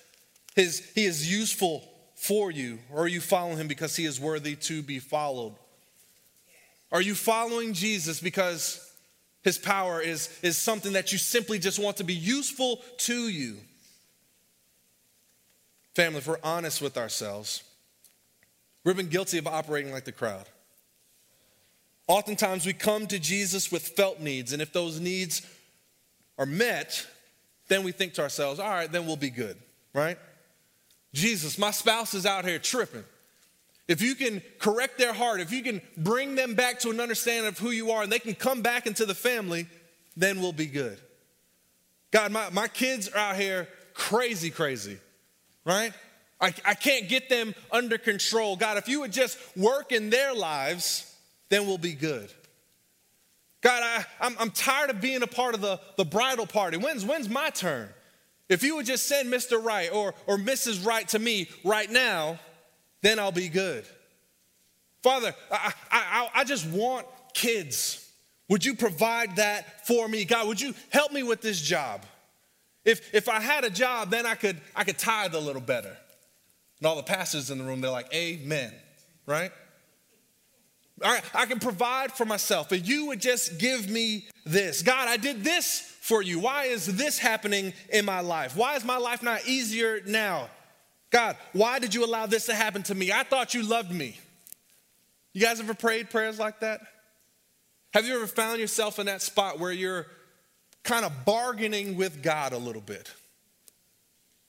his, 0.56 0.92
he 0.96 1.06
is 1.06 1.32
useful 1.32 1.84
for 2.16 2.52
you, 2.52 2.80
or 2.92 3.04
are 3.04 3.08
you 3.08 3.22
following 3.22 3.58
him 3.58 3.68
because 3.68 3.96
he 3.96 4.06
is 4.06 4.20
worthy 4.20 4.56
to 4.56 4.82
be 4.82 5.00
followed? 5.00 5.54
Are 6.92 7.02
you 7.02 7.14
following 7.14 7.74
Jesus 7.74 8.20
because 8.20 8.92
his 9.44 9.58
power 9.58 10.02
is, 10.02 10.38
is 10.42 10.58
something 10.58 10.94
that 10.94 11.12
you 11.12 11.18
simply 11.18 11.60
just 11.60 11.80
want 11.80 11.98
to 11.98 12.04
be 12.04 12.16
useful 12.16 12.82
to 12.98 13.30
you? 13.30 13.58
Family, 15.96 16.18
if 16.20 16.28
we're 16.28 16.40
honest 16.44 16.82
with 16.82 16.98
ourselves, 16.98 17.64
we've 18.90 18.98
been 18.98 19.08
guilty 19.08 19.38
of 19.38 19.46
operating 19.46 19.92
like 19.92 20.06
the 20.06 20.12
crowd. 20.12 20.46
Oftentimes 22.08 22.66
we 22.66 22.74
come 22.74 23.06
to 23.06 23.20
Jesus 23.20 23.72
with 23.72 23.90
felt 23.90 24.20
needs, 24.20 24.52
and 24.52 24.64
if 24.64 24.74
those 24.74 25.00
needs 25.00 25.44
are 26.40 26.48
met, 26.48 27.06
then 27.68 27.84
we 27.84 27.92
think 27.92 28.16
to 28.16 28.24
ourselves, 28.24 28.60
all 28.60 28.68
right, 28.68 28.92
then 28.92 29.06
we'll 29.06 29.16
be 29.16 29.30
good, 29.30 29.56
right? 29.94 30.18
Jesus, 31.14 31.60
my 31.60 31.70
spouse 31.70 32.16
is 32.16 32.26
out 32.26 32.46
here 32.46 32.58
tripping. 32.58 33.04
If 33.88 34.02
you 34.02 34.16
can 34.16 34.42
correct 34.58 34.98
their 34.98 35.14
heart, 35.14 35.40
if 35.40 35.52
you 35.52 35.62
can 35.62 35.82
bring 35.96 36.34
them 36.34 36.56
back 36.56 36.80
to 36.80 36.90
an 36.90 37.00
understanding 37.00 37.48
of 37.48 37.60
who 37.60 37.70
you 37.70 37.92
are 37.92 38.02
and 38.02 38.12
they 38.12 38.18
can 38.18 38.34
come 38.34 38.64
back 38.64 38.88
into 38.88 39.06
the 39.06 39.14
family, 39.14 39.68
then 40.18 40.42
we'll 40.42 40.52
be 40.52 40.66
good. 40.66 40.98
God, 42.10 42.32
my, 42.32 42.50
my 42.50 42.68
kids 42.68 43.08
are 43.08 43.18
out 43.18 43.36
here 43.36 43.68
crazy, 43.94 44.50
crazy, 44.50 44.98
right? 45.64 45.94
I, 46.42 46.54
I 46.66 46.74
can't 46.74 47.10
get 47.10 47.30
them 47.30 47.54
under 47.72 47.98
control. 47.98 48.56
God, 48.56 48.78
if 48.78 48.88
you 48.88 49.02
would 49.02 49.12
just 49.12 49.38
work 49.58 49.92
in 49.92 50.10
their 50.10 50.34
lives, 50.34 51.14
then 51.50 51.68
we'll 51.68 51.78
be 51.78 51.94
good. 51.94 52.32
God, 53.62 53.84
I, 53.84 54.06
I'm, 54.26 54.36
I'm 54.40 54.52
tired 54.52 54.90
of 54.90 55.02
being 55.02 55.22
a 55.22 55.28
part 55.28 55.54
of 55.54 55.62
the, 55.62 55.80
the 55.98 56.06
bridal 56.06 56.48
party. 56.48 56.78
When's, 56.78 57.04
when's 57.04 57.28
my 57.28 57.50
turn? 57.50 57.90
If 58.48 58.64
you 58.64 58.78
would 58.78 58.86
just 58.86 59.08
send 59.08 59.32
Mr. 59.32 59.64
Right 59.64 59.92
or, 59.92 60.14
or 60.28 60.38
Mrs. 60.38 60.86
Right 60.86 61.08
to 61.10 61.20
me 61.20 61.50
right 61.64 61.90
now, 61.90 62.40
then 63.02 63.20
I'll 63.20 63.32
be 63.32 63.50
good. 63.50 63.86
Father, 65.04 65.34
I, 65.52 65.74
I, 65.92 66.30
I 66.36 66.44
just 66.46 66.68
want 66.68 67.06
kids. 67.34 68.10
Would 68.48 68.66
you 68.66 68.76
provide 68.76 69.36
that 69.36 69.86
for 69.86 70.08
me? 70.08 70.26
God, 70.26 70.48
would 70.48 70.60
you 70.60 70.74
help 70.90 71.12
me 71.12 71.24
with 71.24 71.42
this 71.42 71.62
job? 71.62 72.06
If, 72.86 73.14
if 73.14 73.30
I 73.30 73.40
had 73.40 73.66
a 73.66 73.70
job, 73.70 74.10
then 74.10 74.26
I 74.26 74.36
could, 74.36 74.60
I 74.76 74.84
could 74.84 74.98
tithe 74.98 75.36
a 75.36 75.40
little 75.40 75.62
better. 75.62 75.96
And 76.80 76.88
all 76.88 76.96
the 76.96 77.04
pastors 77.04 77.52
in 77.52 77.58
the 77.58 77.64
room, 77.64 77.82
they're 77.82 77.92
like, 77.92 78.14
Amen, 78.14 78.74
right? 79.26 79.52
All 81.04 81.12
right, 81.12 81.24
I 81.34 81.46
can 81.46 81.60
provide 81.60 82.12
for 82.12 82.26
myself. 82.26 82.74
If 82.74 82.88
you 82.88 83.08
would 83.08 83.22
just 83.22 83.58
give 83.58 83.90
me 83.90 84.28
this. 84.46 84.82
God, 84.82 85.08
I 85.08 85.18
did 85.18 85.44
this 85.44 85.80
for 86.02 86.22
you. 86.22 86.40
Why 86.40 86.66
is 86.66 86.86
this 86.98 87.20
happening 87.20 87.74
in 87.90 88.04
my 88.04 88.20
life? 88.20 88.56
Why 88.56 88.76
is 88.76 88.84
my 88.84 88.98
life 88.98 89.24
not 89.24 89.48
easier 89.48 90.02
now? 90.06 90.50
God, 91.12 91.38
why 91.54 91.80
did 91.80 91.94
you 91.94 92.04
allow 92.06 92.26
this 92.26 92.48
to 92.48 92.54
happen 92.54 92.84
to 92.84 92.96
me? 92.96 93.12
I 93.12 93.24
thought 93.24 93.54
you 93.54 93.64
loved 93.64 93.92
me. 93.92 94.20
You 95.34 95.42
guys 95.42 95.60
ever 95.60 95.74
prayed 95.74 96.10
prayers 96.10 96.40
like 96.40 96.60
that? 96.60 96.82
Have 97.94 98.06
you 98.06 98.16
ever 98.16 98.28
found 98.28 98.60
yourself 98.60 99.00
in 99.00 99.08
that 99.08 99.22
spot 99.22 99.60
where 99.60 99.72
you're 99.72 100.06
kind 100.84 101.06
of 101.06 101.26
bargaining 101.26 101.96
with 101.96 102.22
God 102.22 102.54
a 102.54 102.58
little 102.58 102.82
bit? 102.82 103.12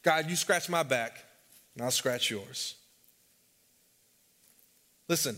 God, 0.02 0.28
you 0.28 0.36
scratch 0.36 0.68
my 0.68 0.82
back, 0.82 1.24
and 1.74 1.84
I'll 1.84 1.90
scratch 1.90 2.30
yours. 2.30 2.76
Listen, 5.08 5.36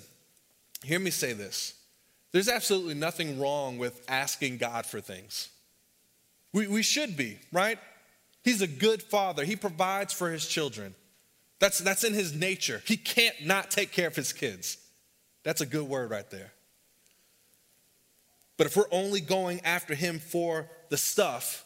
Hear 0.83 0.99
me 0.99 1.11
say 1.11 1.33
this 1.33 1.75
there's 2.33 2.49
absolutely 2.49 2.95
nothing 2.95 3.39
wrong 3.39 3.79
with 3.79 4.05
asking 4.09 4.59
God 4.59 4.87
for 4.87 5.01
things. 5.01 5.51
We, 6.53 6.67
we 6.67 6.83
should 6.83 7.17
be, 7.17 7.39
right? 7.53 7.79
He's 8.43 8.63
a 8.63 8.67
good 8.67 9.03
father, 9.03 9.45
He 9.45 9.57
provides 9.57 10.13
for 10.13 10.31
His 10.31 10.47
children. 10.47 10.95
That's, 11.59 11.79
that's 11.79 12.03
in 12.03 12.13
His 12.13 12.35
nature. 12.35 12.83
He 12.87 12.97
can't 12.97 13.37
not 13.45 13.71
take 13.71 13.93
care 13.93 14.09
of 14.09 14.17
His 14.17 14.33
kids. 14.33 14.79
That's 15.45 15.61
a 15.61 15.67
good 15.67 15.89
word 15.89 16.11
right 16.11 16.29
there. 16.31 16.53
But 18.57 18.67
if 18.67 18.77
we're 18.77 18.85
only 18.91 19.21
going 19.21 19.61
after 19.65 19.95
Him 19.95 20.19
for 20.19 20.69
the 20.89 20.97
stuff, 20.97 21.65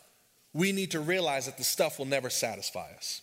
we 0.53 0.73
need 0.73 0.91
to 0.91 1.01
realize 1.01 1.47
that 1.47 1.57
the 1.57 1.65
stuff 1.65 1.99
will 1.99 2.07
never 2.07 2.29
satisfy 2.29 2.91
us. 2.97 3.23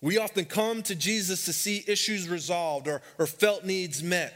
We 0.00 0.18
often 0.18 0.44
come 0.44 0.82
to 0.84 0.94
Jesus 0.94 1.46
to 1.46 1.52
see 1.52 1.84
issues 1.86 2.28
resolved 2.28 2.86
or, 2.86 3.02
or 3.18 3.26
felt 3.26 3.64
needs 3.64 4.02
met. 4.02 4.34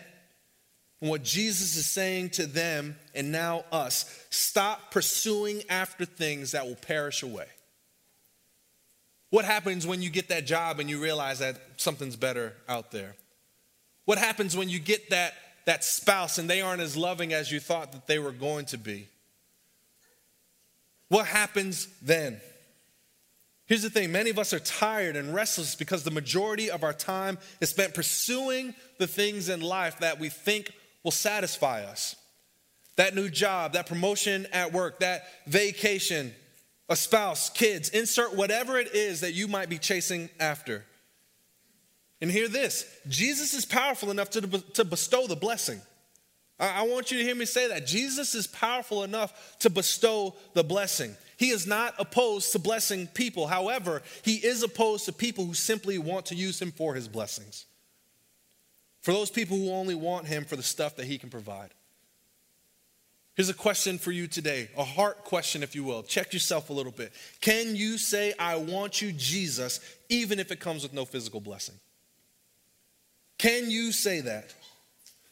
And 1.00 1.10
what 1.10 1.22
Jesus 1.22 1.76
is 1.76 1.86
saying 1.86 2.30
to 2.30 2.46
them 2.46 2.96
and 3.14 3.32
now 3.32 3.64
us 3.72 4.26
stop 4.30 4.90
pursuing 4.90 5.62
after 5.68 6.04
things 6.04 6.52
that 6.52 6.66
will 6.66 6.76
perish 6.76 7.22
away. 7.22 7.46
What 9.30 9.44
happens 9.44 9.86
when 9.86 10.02
you 10.02 10.10
get 10.10 10.28
that 10.28 10.44
job 10.44 10.80
and 10.80 10.90
you 10.90 11.00
realize 11.00 11.38
that 11.38 11.56
something's 11.76 12.16
better 12.16 12.54
out 12.68 12.90
there? 12.90 13.14
What 14.04 14.18
happens 14.18 14.56
when 14.56 14.68
you 14.68 14.80
get 14.80 15.10
that, 15.10 15.34
that 15.66 15.84
spouse 15.84 16.38
and 16.38 16.50
they 16.50 16.60
aren't 16.60 16.82
as 16.82 16.96
loving 16.96 17.32
as 17.32 17.50
you 17.52 17.60
thought 17.60 17.92
that 17.92 18.06
they 18.06 18.18
were 18.18 18.32
going 18.32 18.66
to 18.66 18.78
be? 18.78 19.06
What 21.08 21.26
happens 21.26 21.86
then? 22.02 22.40
Here's 23.70 23.82
the 23.82 23.88
thing 23.88 24.10
many 24.10 24.30
of 24.30 24.38
us 24.40 24.52
are 24.52 24.58
tired 24.58 25.14
and 25.14 25.32
restless 25.32 25.76
because 25.76 26.02
the 26.02 26.10
majority 26.10 26.72
of 26.72 26.82
our 26.82 26.92
time 26.92 27.38
is 27.60 27.70
spent 27.70 27.94
pursuing 27.94 28.74
the 28.98 29.06
things 29.06 29.48
in 29.48 29.60
life 29.60 30.00
that 30.00 30.18
we 30.18 30.28
think 30.28 30.72
will 31.04 31.12
satisfy 31.12 31.84
us. 31.84 32.16
That 32.96 33.14
new 33.14 33.28
job, 33.28 33.74
that 33.74 33.86
promotion 33.86 34.48
at 34.52 34.72
work, 34.72 34.98
that 34.98 35.22
vacation, 35.46 36.34
a 36.88 36.96
spouse, 36.96 37.48
kids, 37.48 37.90
insert 37.90 38.34
whatever 38.34 38.76
it 38.76 38.92
is 38.92 39.20
that 39.20 39.34
you 39.34 39.46
might 39.46 39.68
be 39.68 39.78
chasing 39.78 40.30
after. 40.40 40.84
And 42.20 42.28
hear 42.28 42.48
this 42.48 42.84
Jesus 43.06 43.54
is 43.54 43.64
powerful 43.64 44.10
enough 44.10 44.30
to, 44.30 44.40
to 44.40 44.84
bestow 44.84 45.28
the 45.28 45.36
blessing. 45.36 45.80
I, 46.60 46.82
want 46.82 47.10
you 47.10 47.18
to 47.18 47.24
hear 47.24 47.34
me 47.34 47.46
say 47.46 47.68
that. 47.68 47.86
Jesus 47.86 48.34
is 48.34 48.46
powerful 48.46 49.02
enough 49.02 49.56
to 49.60 49.70
bestow 49.70 50.34
the 50.52 50.62
blessing. 50.62 51.16
He 51.38 51.48
is 51.48 51.66
not 51.66 51.94
opposed 51.98 52.52
to 52.52 52.58
blessing 52.58 53.06
people. 53.06 53.46
However, 53.46 54.02
he 54.22 54.34
is 54.34 54.62
opposed 54.62 55.06
to 55.06 55.12
people 55.12 55.46
who 55.46 55.54
simply 55.54 55.96
want 55.98 56.26
to 56.26 56.34
use 56.34 56.60
him 56.60 56.70
for 56.70 56.94
his 56.94 57.08
blessings. 57.08 57.64
For 59.00 59.12
those 59.12 59.30
people 59.30 59.56
who 59.56 59.72
only 59.72 59.94
want 59.94 60.26
him 60.26 60.44
for 60.44 60.56
the 60.56 60.62
stuff 60.62 60.96
that 60.96 61.06
he 61.06 61.16
can 61.16 61.30
provide. 61.30 61.70
Here's 63.34 63.48
a 63.48 63.54
question 63.54 63.96
for 63.96 64.12
you 64.12 64.26
today, 64.26 64.68
a 64.76 64.84
heart 64.84 65.24
question, 65.24 65.62
if 65.62 65.74
you 65.74 65.82
will. 65.82 66.02
Check 66.02 66.34
yourself 66.34 66.68
a 66.68 66.74
little 66.74 66.92
bit. 66.92 67.12
Can 67.40 67.74
you 67.74 67.96
say, 67.96 68.34
I 68.38 68.56
want 68.56 69.00
you, 69.00 69.12
Jesus, 69.12 69.80
even 70.10 70.38
if 70.38 70.52
it 70.52 70.60
comes 70.60 70.82
with 70.82 70.92
no 70.92 71.06
physical 71.06 71.40
blessing? 71.40 71.76
Can 73.38 73.70
you 73.70 73.92
say 73.92 74.20
that? 74.20 74.54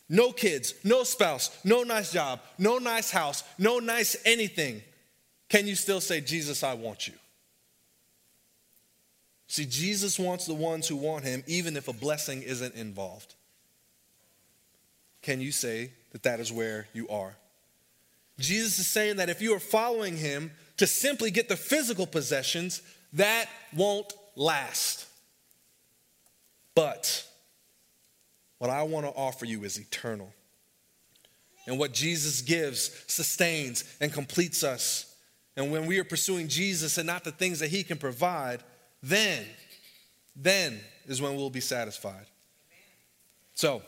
No 0.09 0.33
kids, 0.33 0.75
no 0.85 1.05
spouse, 1.05 1.57
no 1.65 1.83
nice 1.83 2.13
job, 2.13 2.41
no 2.57 2.79
nice 2.79 3.11
house, 3.11 3.45
no 3.59 3.79
nice 3.79 4.17
anything. 4.25 4.83
Can 5.49 5.67
you 5.67 5.75
still 5.75 6.01
say, 6.01 6.21
Jesus, 6.21 6.63
I 6.63 6.75
want 6.75 7.09
you? 7.09 7.15
See, 9.49 9.67
Jesus 9.67 10.19
wants 10.19 10.47
the 10.47 10.55
ones 10.55 10.89
who 10.89 10.97
want 10.97 11.25
him, 11.25 11.43
even 11.47 11.77
if 11.77 11.89
a 11.89 11.93
blessing 11.93 12.43
isn't 12.43 12.75
involved. 12.75 13.35
Can 15.23 15.41
you 15.41 15.53
say 15.53 15.93
that 16.13 16.23
that 16.23 16.41
is 16.41 16.53
where 16.53 16.87
you 16.93 17.09
are? 17.09 17.35
Jesus 18.39 18.79
is 18.79 18.87
saying 18.87 19.17
that 19.17 19.29
if 19.29 19.43
you 19.43 19.55
are 19.55 19.61
following 19.61 20.17
him 20.17 20.51
to 20.77 20.87
simply 20.87 21.31
get 21.31 21.49
the 21.49 21.57
physical 21.57 22.07
possessions, 22.07 22.83
that 23.15 23.47
won't 23.75 24.13
last. 24.37 25.07
But 26.75 27.27
what 28.59 28.71
I 28.71 28.83
want 28.83 29.07
to 29.07 29.13
offer 29.13 29.45
you 29.45 29.65
is 29.65 29.79
eternal. 29.79 30.33
And 31.67 31.79
what 31.79 31.93
Jesus 31.93 32.41
gives 32.41 32.91
sustains 33.07 33.85
and 34.01 34.13
completes 34.13 34.65
us. 34.65 35.15
And 35.57 35.71
when 35.71 35.87
we 35.87 35.99
are 35.99 36.05
pursuing 36.05 36.49
Jesus 36.49 36.99
and 36.99 37.07
not 37.07 37.25
the 37.25 37.33
things 37.33 37.61
that 37.61 37.69
he 37.69 37.83
can 37.83 37.99
provide, 37.99 38.63
then, 39.03 39.45
then 40.35 40.81
is 41.07 41.21
when 41.21 41.37
we'll 41.37 41.51
be 41.51 41.61
satisfied. 41.61 42.27
So, 43.55 43.83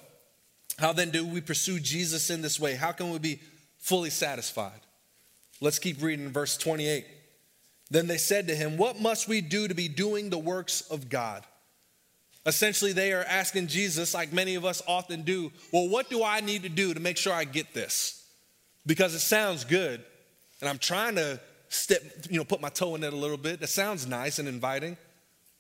how 0.79 0.93
then 0.93 1.11
do 1.11 1.27
we 1.27 1.41
pursue 1.41 1.79
Jesus 1.79 2.31
in 2.31 2.43
this 2.43 2.59
way? 2.59 2.75
How 2.75 2.93
can 2.93 3.11
we 3.11 3.19
be 3.19 3.41
fully 3.81 4.11
satisfied. 4.11 4.81
Let's 5.61 5.79
keep 5.79 6.01
reading 6.03 6.31
verse 6.31 6.57
28. 6.57 7.07
Then 7.91 8.07
they 8.07 8.19
said 8.19 8.47
to 8.47 8.55
him, 8.55 8.77
What 8.77 9.01
must 9.01 9.27
we 9.27 9.41
do 9.41 9.67
to 9.67 9.75
be 9.75 9.89
doing 9.89 10.31
the 10.31 10.39
works 10.39 10.83
of 10.83 11.09
God? 11.09 11.45
Essentially, 12.46 12.92
they 12.92 13.12
are 13.12 13.24
asking 13.24 13.66
Jesus, 13.66 14.14
like 14.14 14.33
many 14.33 14.55
of 14.55 14.64
us 14.64 14.83
often 14.87 15.22
do, 15.22 15.53
Well, 15.72 15.88
what 15.88 16.09
do 16.09 16.24
I 16.24 16.40
need 16.40 16.62
to 16.62 16.68
do 16.68 16.94
to 16.94 17.00
make 17.00 17.16
sure 17.16 17.33
I 17.33 17.44
get 17.44 17.74
this? 17.74 18.24
Because 18.87 19.14
it 19.14 19.20
sounds 19.20 19.64
good, 19.64 20.03
and 20.61 20.68
I'm 20.68 20.79
trying 20.79 21.16
to 21.16 21.38
step, 21.68 22.03
you 22.31 22.38
know, 22.38 22.44
put 22.44 22.61
my 22.61 22.70
toe 22.70 22.94
in 22.94 23.05
it 23.05 23.12
a 23.12 23.16
little 23.16 23.37
bit. 23.37 23.61
That 23.61 23.68
sounds 23.68 24.07
nice 24.07 24.38
and 24.38 24.48
inviting. 24.48 24.96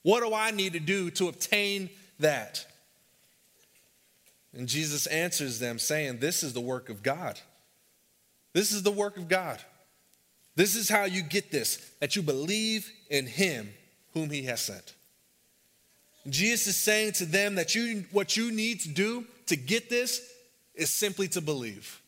What 0.02 0.20
do 0.20 0.34
I 0.34 0.50
need 0.50 0.72
to 0.72 0.80
do 0.80 1.10
to 1.12 1.28
obtain 1.28 1.90
that? 2.18 2.66
And 4.56 4.66
Jesus 4.66 5.06
answers 5.06 5.58
them, 5.58 5.78
saying, 5.78 6.18
This 6.18 6.42
is 6.42 6.54
the 6.54 6.60
work 6.60 6.88
of 6.88 7.02
God 7.02 7.38
this 8.52 8.72
is 8.72 8.82
the 8.82 8.90
work 8.90 9.16
of 9.16 9.28
God. 9.28 9.60
This 10.56 10.74
is 10.74 10.88
how 10.88 11.04
you 11.04 11.22
get 11.22 11.50
this 11.50 11.76
that 12.00 12.16
you 12.16 12.22
believe 12.22 12.90
in 13.08 13.26
him 13.26 13.72
whom 14.12 14.30
he 14.30 14.42
has 14.44 14.60
sent. 14.60 14.94
Jesus 16.28 16.68
is 16.68 16.76
saying 16.76 17.12
to 17.12 17.24
them 17.24 17.54
that 17.54 17.74
you, 17.74 18.04
what 18.12 18.36
you 18.36 18.52
need 18.52 18.80
to 18.80 18.88
do 18.88 19.24
to 19.46 19.56
get 19.56 19.88
this 19.88 20.20
is 20.74 20.90
simply 20.90 21.28
to 21.28 21.40
believe. 21.40 22.00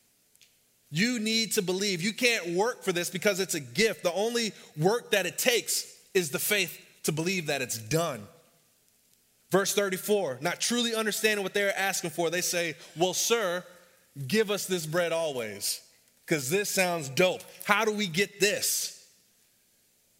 You 0.90 1.18
need 1.18 1.52
to 1.52 1.62
believe. 1.62 2.02
You 2.02 2.12
can't 2.12 2.50
work 2.50 2.82
for 2.82 2.92
this 2.92 3.08
because 3.08 3.40
it's 3.40 3.54
a 3.54 3.60
gift. 3.60 4.02
The 4.02 4.12
only 4.12 4.52
work 4.76 5.12
that 5.12 5.24
it 5.24 5.38
takes 5.38 5.86
is 6.12 6.30
the 6.30 6.38
faith 6.38 6.78
to 7.04 7.12
believe 7.12 7.46
that 7.46 7.62
it's 7.62 7.78
done. 7.78 8.26
Verse 9.50 9.74
34, 9.74 10.38
not 10.40 10.60
truly 10.60 10.94
understanding 10.94 11.42
what 11.42 11.54
they're 11.54 11.76
asking 11.76 12.10
for, 12.10 12.30
they 12.30 12.40
say, 12.40 12.74
Well, 12.96 13.14
sir, 13.14 13.64
give 14.26 14.50
us 14.50 14.66
this 14.66 14.86
bread 14.86 15.12
always 15.12 15.80
because 16.26 16.48
this 16.50 16.70
sounds 16.70 17.08
dope. 17.08 17.42
How 17.64 17.84
do 17.84 17.92
we 17.92 18.06
get 18.06 18.40
this? 18.40 19.06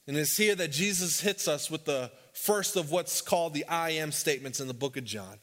And 0.06 0.16
it's 0.16 0.36
here 0.36 0.54
that 0.54 0.72
Jesus 0.72 1.20
hits 1.20 1.48
us 1.48 1.70
with 1.70 1.84
the 1.84 2.10
first 2.42 2.74
of 2.74 2.90
what's 2.90 3.20
called 3.20 3.54
the 3.54 3.64
I 3.66 3.90
am 3.90 4.10
statements 4.10 4.58
in 4.58 4.66
the 4.66 4.74
book 4.74 4.96
of 4.96 5.04
John. 5.04 5.38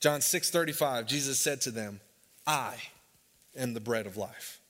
John 0.00 0.22
6 0.22 0.50
35, 0.50 1.06
Jesus 1.06 1.38
said 1.38 1.60
to 1.62 1.70
them, 1.70 2.00
I 2.46 2.74
am 3.54 3.74
the 3.74 3.80
bread 3.80 4.06
of 4.06 4.16
life. 4.16 4.60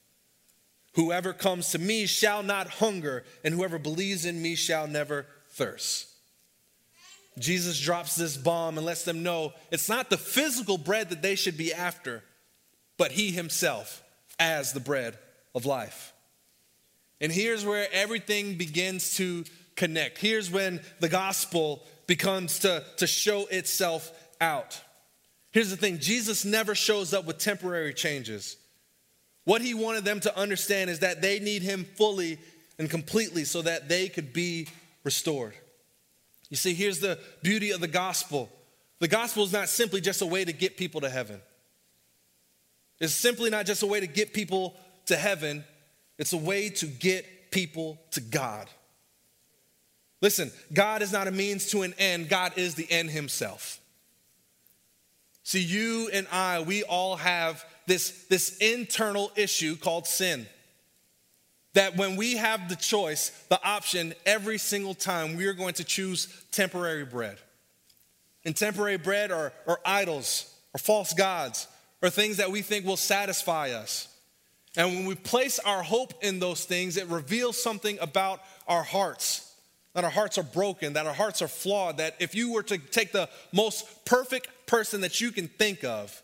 Whoever 0.94 1.32
comes 1.32 1.70
to 1.70 1.78
me 1.78 2.06
shall 2.06 2.42
not 2.42 2.66
hunger, 2.66 3.22
and 3.44 3.54
whoever 3.54 3.78
believes 3.78 4.24
in 4.24 4.42
me 4.42 4.56
shall 4.56 4.88
never 4.88 5.26
thirst. 5.50 6.08
Jesus 7.38 7.78
drops 7.78 8.16
this 8.16 8.36
bomb 8.36 8.76
and 8.76 8.86
lets 8.86 9.04
them 9.04 9.22
know 9.22 9.52
it's 9.70 9.88
not 9.88 10.10
the 10.10 10.16
physical 10.16 10.78
bread 10.78 11.10
that 11.10 11.22
they 11.22 11.36
should 11.36 11.56
be 11.56 11.72
after, 11.72 12.24
but 12.96 13.12
he 13.12 13.30
himself 13.30 14.02
as 14.40 14.72
the 14.72 14.80
bread 14.80 15.16
of 15.54 15.64
life. 15.64 16.12
And 17.20 17.30
here's 17.30 17.64
where 17.64 17.86
everything 17.92 18.56
begins 18.56 19.16
to 19.16 19.44
connect. 19.76 20.18
Here's 20.18 20.50
when 20.50 20.80
the 21.00 21.08
gospel 21.08 21.82
becomes 22.06 22.60
to, 22.60 22.84
to 22.96 23.06
show 23.06 23.46
itself 23.46 24.10
out. 24.40 24.80
Here's 25.52 25.70
the 25.70 25.76
thing 25.76 25.98
Jesus 25.98 26.44
never 26.44 26.74
shows 26.74 27.14
up 27.14 27.24
with 27.26 27.38
temporary 27.38 27.94
changes. 27.94 28.56
What 29.44 29.62
he 29.62 29.74
wanted 29.74 30.04
them 30.04 30.20
to 30.20 30.36
understand 30.36 30.90
is 30.90 31.00
that 31.00 31.22
they 31.22 31.38
need 31.38 31.62
him 31.62 31.84
fully 31.96 32.38
and 32.78 32.90
completely 32.90 33.44
so 33.44 33.62
that 33.62 33.88
they 33.88 34.08
could 34.08 34.32
be 34.32 34.68
restored. 35.04 35.54
You 36.50 36.56
see, 36.56 36.74
here's 36.74 37.00
the 37.00 37.18
beauty 37.42 37.70
of 37.70 37.80
the 37.80 37.88
gospel 37.88 38.50
the 38.98 39.08
gospel 39.08 39.44
is 39.44 39.52
not 39.52 39.68
simply 39.68 40.00
just 40.00 40.22
a 40.22 40.26
way 40.26 40.44
to 40.44 40.52
get 40.54 40.78
people 40.78 41.02
to 41.02 41.10
heaven. 41.10 41.40
It's 42.98 43.12
simply 43.12 43.50
not 43.50 43.66
just 43.66 43.82
a 43.82 43.86
way 43.86 44.00
to 44.00 44.06
get 44.06 44.32
people 44.32 44.74
to 45.06 45.16
heaven, 45.16 45.64
it's 46.18 46.32
a 46.32 46.38
way 46.38 46.70
to 46.70 46.86
get 46.86 47.50
people 47.50 47.98
to 48.12 48.20
God. 48.20 48.68
Listen, 50.22 50.50
God 50.72 51.02
is 51.02 51.12
not 51.12 51.28
a 51.28 51.30
means 51.30 51.70
to 51.70 51.82
an 51.82 51.94
end, 51.98 52.28
God 52.28 52.52
is 52.56 52.74
the 52.74 52.90
end 52.90 53.10
Himself. 53.10 53.80
See, 55.42 55.62
you 55.62 56.10
and 56.12 56.26
I, 56.32 56.60
we 56.60 56.82
all 56.82 57.16
have 57.16 57.64
this, 57.86 58.24
this 58.28 58.56
internal 58.56 59.30
issue 59.36 59.76
called 59.76 60.06
sin. 60.06 60.46
That 61.74 61.96
when 61.96 62.16
we 62.16 62.36
have 62.36 62.68
the 62.68 62.76
choice, 62.76 63.30
the 63.48 63.62
option, 63.64 64.14
every 64.24 64.58
single 64.58 64.94
time, 64.94 65.36
we 65.36 65.46
are 65.46 65.52
going 65.52 65.74
to 65.74 65.84
choose 65.84 66.26
temporary 66.50 67.04
bread. 67.04 67.36
And 68.44 68.56
temporary 68.56 68.96
bread 68.96 69.30
are, 69.30 69.52
are 69.66 69.78
idols 69.84 70.52
or 70.74 70.78
false 70.78 71.12
gods 71.12 71.68
or 72.02 72.10
things 72.10 72.38
that 72.38 72.50
we 72.50 72.62
think 72.62 72.86
will 72.86 72.96
satisfy 72.96 73.70
us. 73.70 74.08
And 74.76 74.96
when 74.96 75.06
we 75.06 75.14
place 75.14 75.58
our 75.60 75.82
hope 75.82 76.12
in 76.22 76.38
those 76.38 76.64
things, 76.64 76.96
it 76.96 77.06
reveals 77.06 77.62
something 77.62 77.98
about 78.00 78.40
our 78.66 78.82
hearts 78.82 79.45
that 79.96 80.04
our 80.04 80.10
hearts 80.10 80.36
are 80.36 80.42
broken, 80.42 80.92
that 80.92 81.06
our 81.06 81.14
hearts 81.14 81.40
are 81.40 81.48
flawed, 81.48 81.96
that 81.96 82.16
if 82.20 82.34
you 82.34 82.52
were 82.52 82.62
to 82.62 82.76
take 82.76 83.12
the 83.12 83.30
most 83.50 84.04
perfect 84.04 84.46
person 84.66 85.00
that 85.00 85.22
you 85.22 85.32
can 85.32 85.48
think 85.48 85.84
of, 85.84 86.22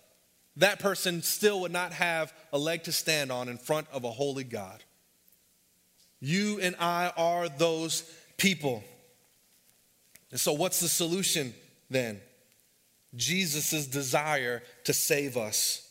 that 0.56 0.78
person 0.78 1.22
still 1.22 1.62
would 1.62 1.72
not 1.72 1.94
have 1.94 2.35
a 2.52 2.58
leg 2.58 2.82
to 2.82 2.92
stand 2.92 3.32
on 3.32 3.48
in 3.48 3.56
front 3.56 3.87
of 3.90 4.04
a 4.04 4.11
holy 4.11 4.44
God. 4.44 4.85
You 6.20 6.61
and 6.61 6.76
I 6.78 7.14
are 7.16 7.48
those 7.48 8.02
people. 8.37 8.85
And 10.30 10.38
so, 10.38 10.52
what's 10.52 10.80
the 10.80 10.88
solution 10.88 11.54
then? 11.88 12.20
Jesus' 13.16 13.87
desire 13.87 14.62
to 14.85 14.92
save 14.92 15.38
us. 15.38 15.88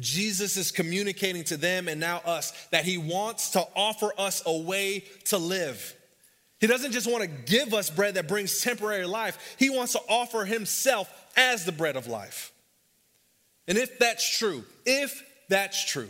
Jesus 0.00 0.56
is 0.56 0.70
communicating 0.70 1.44
to 1.44 1.58
them 1.58 1.86
and 1.86 2.00
now 2.00 2.22
us 2.24 2.52
that 2.70 2.86
he 2.86 2.96
wants 2.96 3.50
to 3.50 3.62
offer 3.76 4.10
us 4.16 4.42
a 4.46 4.56
way 4.56 5.04
to 5.26 5.36
live. 5.36 5.98
He 6.62 6.68
doesn't 6.68 6.92
just 6.92 7.10
want 7.10 7.24
to 7.24 7.28
give 7.28 7.74
us 7.74 7.90
bread 7.90 8.14
that 8.14 8.28
brings 8.28 8.60
temporary 8.60 9.04
life, 9.04 9.56
he 9.58 9.68
wants 9.68 9.92
to 9.94 10.00
offer 10.08 10.44
himself 10.44 11.12
as 11.36 11.64
the 11.64 11.72
bread 11.72 11.96
of 11.96 12.06
life. 12.06 12.52
And 13.66 13.76
if 13.76 13.98
that's 13.98 14.38
true, 14.38 14.64
if 14.86 15.24
that's 15.48 15.84
true, 15.84 16.08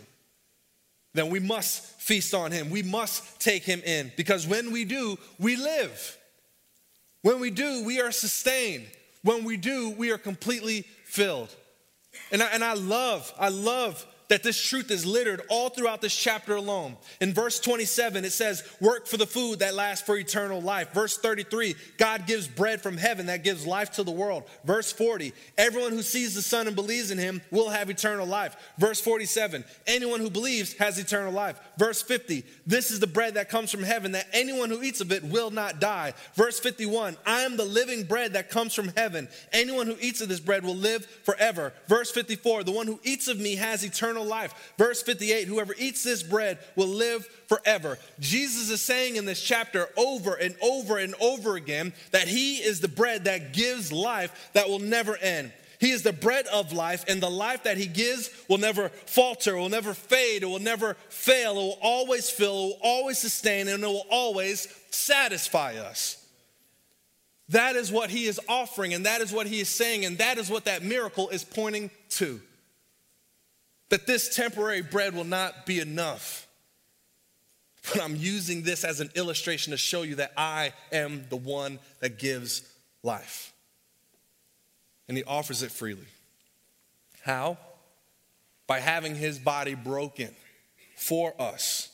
then 1.15 1.31
we 1.31 1.41
must 1.41 1.83
feast 1.99 2.35
on 2.35 2.53
him. 2.53 2.69
We 2.69 2.83
must 2.83 3.41
take 3.41 3.63
him 3.63 3.81
in 3.81 4.13
because 4.15 4.47
when 4.47 4.73
we 4.73 4.85
do, 4.85 5.19
we 5.39 5.57
live. 5.57 6.19
When 7.23 7.41
we 7.41 7.51
do, 7.51 7.85
we 7.87 8.03
are 8.03 8.13
sustained. 8.13 8.87
When 9.23 9.45
we 9.45 9.57
do, 9.57 9.91
we 9.93 10.11
are 10.11 10.19
completely 10.19 10.83
filled. 11.05 11.49
And 12.31 12.43
I, 12.43 12.47
and 12.49 12.63
I 12.63 12.75
love, 12.75 13.33
I 13.39 13.49
love 13.49 14.05
that 14.33 14.43
this 14.43 14.59
truth 14.59 14.91
is 14.91 15.05
littered 15.05 15.43
all 15.51 15.69
throughout 15.69 16.01
this 16.01 16.17
chapter 16.17 16.57
alone. 16.57 16.97
In 17.21 17.35
verse 17.35 17.61
27, 17.61 18.25
it 18.25 18.31
says, 18.31 18.67
Work 18.81 19.07
for 19.07 19.19
the 19.19 19.27
food 19.27 19.59
that 19.59 19.75
lasts 19.75 20.07
for 20.07 20.17
eternal 20.17 20.63
life. 20.63 20.91
Verse 20.95 21.19
33, 21.19 21.75
God 21.99 22.27
gives 22.27 22.49
bread 22.49 22.81
from 22.81 22.97
heaven 22.97 23.27
that 23.27 23.45
gives 23.45 23.67
life 23.67 23.91
to 23.93 24.03
the 24.03 24.11
world. 24.11 24.45
Verse 24.65 24.91
40, 24.91 25.35
everyone 25.59 25.93
who 25.93 26.01
sees 26.01 26.35
the 26.35 26.41
Son 26.41 26.67
and 26.67 26.75
believes 26.75 27.11
in 27.11 27.19
him 27.19 27.43
will 27.51 27.69
have 27.69 27.91
eternal 27.91 28.27
life. 28.27 28.57
Verse 28.79 29.03
47, 29.03 29.65
anyone 29.87 30.21
who 30.21 30.31
believes 30.31 30.73
has 30.79 30.99
eternal 30.99 31.35
life. 31.35 31.61
Verse 31.77 32.01
50, 32.01 32.43
this 32.67 32.91
is 32.91 33.01
the 33.01 33.07
bread 33.07 33.35
that 33.35 33.51
comes 33.51 33.71
from 33.71 33.83
heaven, 33.83 34.13
that 34.13 34.29
anyone 34.33 34.71
who 34.71 34.83
eats 34.83 35.03
of 35.03 35.13
it 35.13 35.23
will 35.25 35.51
not 35.51 35.79
die. 35.79 36.15
Verse 36.37 36.59
51, 36.59 37.19
I 37.27 37.43
am 37.43 37.59
the 37.59 37.67
living 37.67 38.05
bread 38.05 38.33
that 38.33 38.49
comes 38.49 38.73
from 38.73 38.93
heaven. 38.97 39.29
Anyone 39.53 39.89
who 39.89 39.97
eats 40.01 40.23
of 40.23 40.31
this 40.31 40.41
bread 40.41 40.65
will 40.65 40.75
live 40.75 41.05
forever. 41.05 41.75
Verse 41.87 42.11
54, 42.11 42.65
the 42.65 42.73
one 42.73 42.87
who 42.87 42.99
eats 43.03 43.29
of 43.29 43.39
me 43.39 43.57
has 43.57 43.85
eternal 43.85 44.22
eternal 44.23 44.31
life. 44.31 44.73
Verse 44.79 45.03
58 45.03 45.49
Whoever 45.49 45.75
eats 45.79 46.05
this 46.05 46.23
bread 46.23 46.59
will 46.77 46.89
live 46.89 47.27
forever. 47.47 47.99
Jesus 48.21 48.71
is 48.71 48.81
saying 48.81 49.17
in 49.17 49.25
this 49.25 49.43
chapter 49.43 49.89
over 49.97 50.35
and 50.35 50.55
over 50.63 50.99
and 50.99 51.15
over 51.21 51.57
again 51.57 51.93
that 52.13 52.29
he 52.29 52.57
is 52.57 52.81
the 52.81 52.89
bread 52.89 53.25
that 53.25 53.53
gives 53.53 53.93
life 53.93 54.51
that 54.55 54.69
will 54.69 54.79
never 54.79 55.17
end. 55.17 55.53
He 55.79 55.91
is 55.91 56.03
the 56.03 56.13
bread 56.13 56.47
of 56.47 56.73
life, 56.73 57.05
and 57.09 57.21
the 57.21 57.29
life 57.29 57.65
that 57.65 57.77
He 57.77 57.87
gives 57.87 58.31
will 58.49 58.59
never 58.59 58.89
falter, 58.89 59.57
will 59.57 59.69
never 59.69 59.95
fade, 59.95 60.45
it 60.45 60.47
will 60.47 60.61
never 60.61 60.95
fail, 61.09 61.55
it 61.55 61.57
will 61.57 61.79
always 61.83 62.31
fill, 62.31 62.53
it 62.53 62.67
will 62.67 62.79
always 62.85 63.19
sustain, 63.19 63.67
and 63.67 63.83
it 63.83 63.87
will 63.89 64.07
always 64.09 64.69
satisfy 64.93 65.75
us. 65.75 66.25
That 67.49 67.75
is 67.75 67.91
what 67.91 68.11
He 68.11 68.27
is 68.27 68.39
offering, 68.49 68.95
and 68.95 69.07
that 69.07 69.23
is 69.23 69.33
what 69.33 69.49
He 69.49 69.59
is 69.59 69.69
saying, 69.69 70.05
and 70.05 70.19
that 70.19 70.39
is 70.39 70.49
what 70.49 70.67
that 70.67 70.85
miracle 70.85 71.31
is 71.31 71.43
pointing 71.43 71.91
to. 72.11 72.41
That 73.93 74.07
this 74.07 74.35
temporary 74.35 74.81
bread 74.81 75.15
will 75.15 75.25
not 75.25 75.67
be 75.67 75.79
enough. 75.79 76.49
But 77.93 78.03
I'm 78.03 78.17
using 78.17 78.63
this 78.63 78.85
as 78.85 79.01
an 79.01 79.11
illustration 79.15 79.73
to 79.73 79.77
show 79.77 80.01
you 80.01 80.15
that 80.15 80.33
I 80.35 80.73
am 80.91 81.27
the 81.29 81.37
one 81.37 81.79
that 82.01 82.19
gives 82.19 82.63
life 83.03 83.53
and 85.09 85.17
he 85.19 85.25
offers 85.25 85.63
it 85.63 85.71
freely. 85.71 86.07
How? 87.21 87.59
By 88.67 88.81
having 88.81 89.15
his 89.15 89.39
body 89.39 89.75
broken 89.75 90.31
for 90.97 91.35
us. 91.39 91.91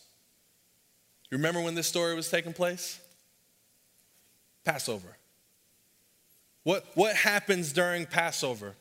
You 1.33 1.39
remember 1.39 1.61
when 1.61 1.75
this 1.75 1.89
story 1.89 2.15
was 2.15 2.31
taking 2.31 2.53
place? 2.53 3.01
Passover. 4.65 5.17
What, 6.63 6.87
what 6.95 7.17
happens 7.17 7.73
during 7.73 8.07
Passover? 8.07 8.77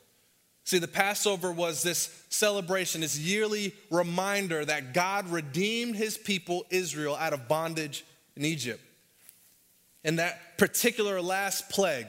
See, 0.67 0.79
the 0.79 0.87
Passover 0.89 1.49
was 1.49 1.81
this 1.81 2.25
celebration, 2.27 2.99
this 2.99 3.17
yearly 3.17 3.73
reminder 3.89 4.65
that 4.65 4.93
God 4.93 5.29
redeemed 5.29 5.95
his 5.95 6.17
people, 6.17 6.65
Israel, 6.69 7.15
out 7.15 7.31
of 7.31 7.47
bondage 7.47 8.03
in 8.35 8.43
Egypt. 8.43 8.83
And 10.03 10.19
that 10.19 10.57
particular 10.57 11.21
last 11.21 11.69
plague, 11.69 12.07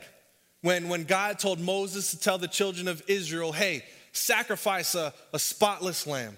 when, 0.63 0.89
when 0.89 1.05
God 1.05 1.39
told 1.39 1.61
Moses 1.61 2.11
to 2.11 2.19
tell 2.19 2.37
the 2.37 2.49
children 2.49 2.89
of 2.89 3.01
Israel, 3.07 3.53
hey, 3.53 3.85
sacrifice 4.11 4.97
a, 4.97 5.15
a 5.33 5.39
spotless 5.39 6.05
lamb 6.05 6.37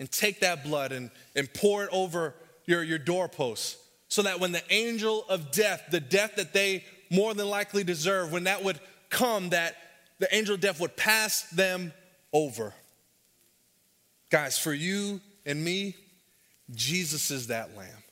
and 0.00 0.10
take 0.10 0.40
that 0.40 0.64
blood 0.64 0.90
and, 0.90 1.10
and 1.34 1.52
pour 1.52 1.84
it 1.84 1.90
over 1.92 2.34
your, 2.64 2.82
your 2.82 2.96
doorposts 2.96 3.76
so 4.08 4.22
that 4.22 4.40
when 4.40 4.52
the 4.52 4.62
angel 4.70 5.26
of 5.28 5.52
death, 5.52 5.82
the 5.90 6.00
death 6.00 6.36
that 6.36 6.54
they 6.54 6.82
more 7.10 7.34
than 7.34 7.50
likely 7.50 7.84
deserve, 7.84 8.32
when 8.32 8.44
that 8.44 8.64
would 8.64 8.80
come, 9.10 9.50
that 9.50 9.76
the 10.18 10.34
angel 10.34 10.54
of 10.54 10.60
death 10.60 10.80
would 10.80 10.96
pass 10.96 11.42
them 11.50 11.92
over. 12.32 12.74
Guys, 14.30 14.58
for 14.58 14.72
you 14.72 15.20
and 15.44 15.62
me, 15.62 15.94
Jesus 16.74 17.30
is 17.30 17.48
that 17.48 17.76
lamb. 17.76 18.02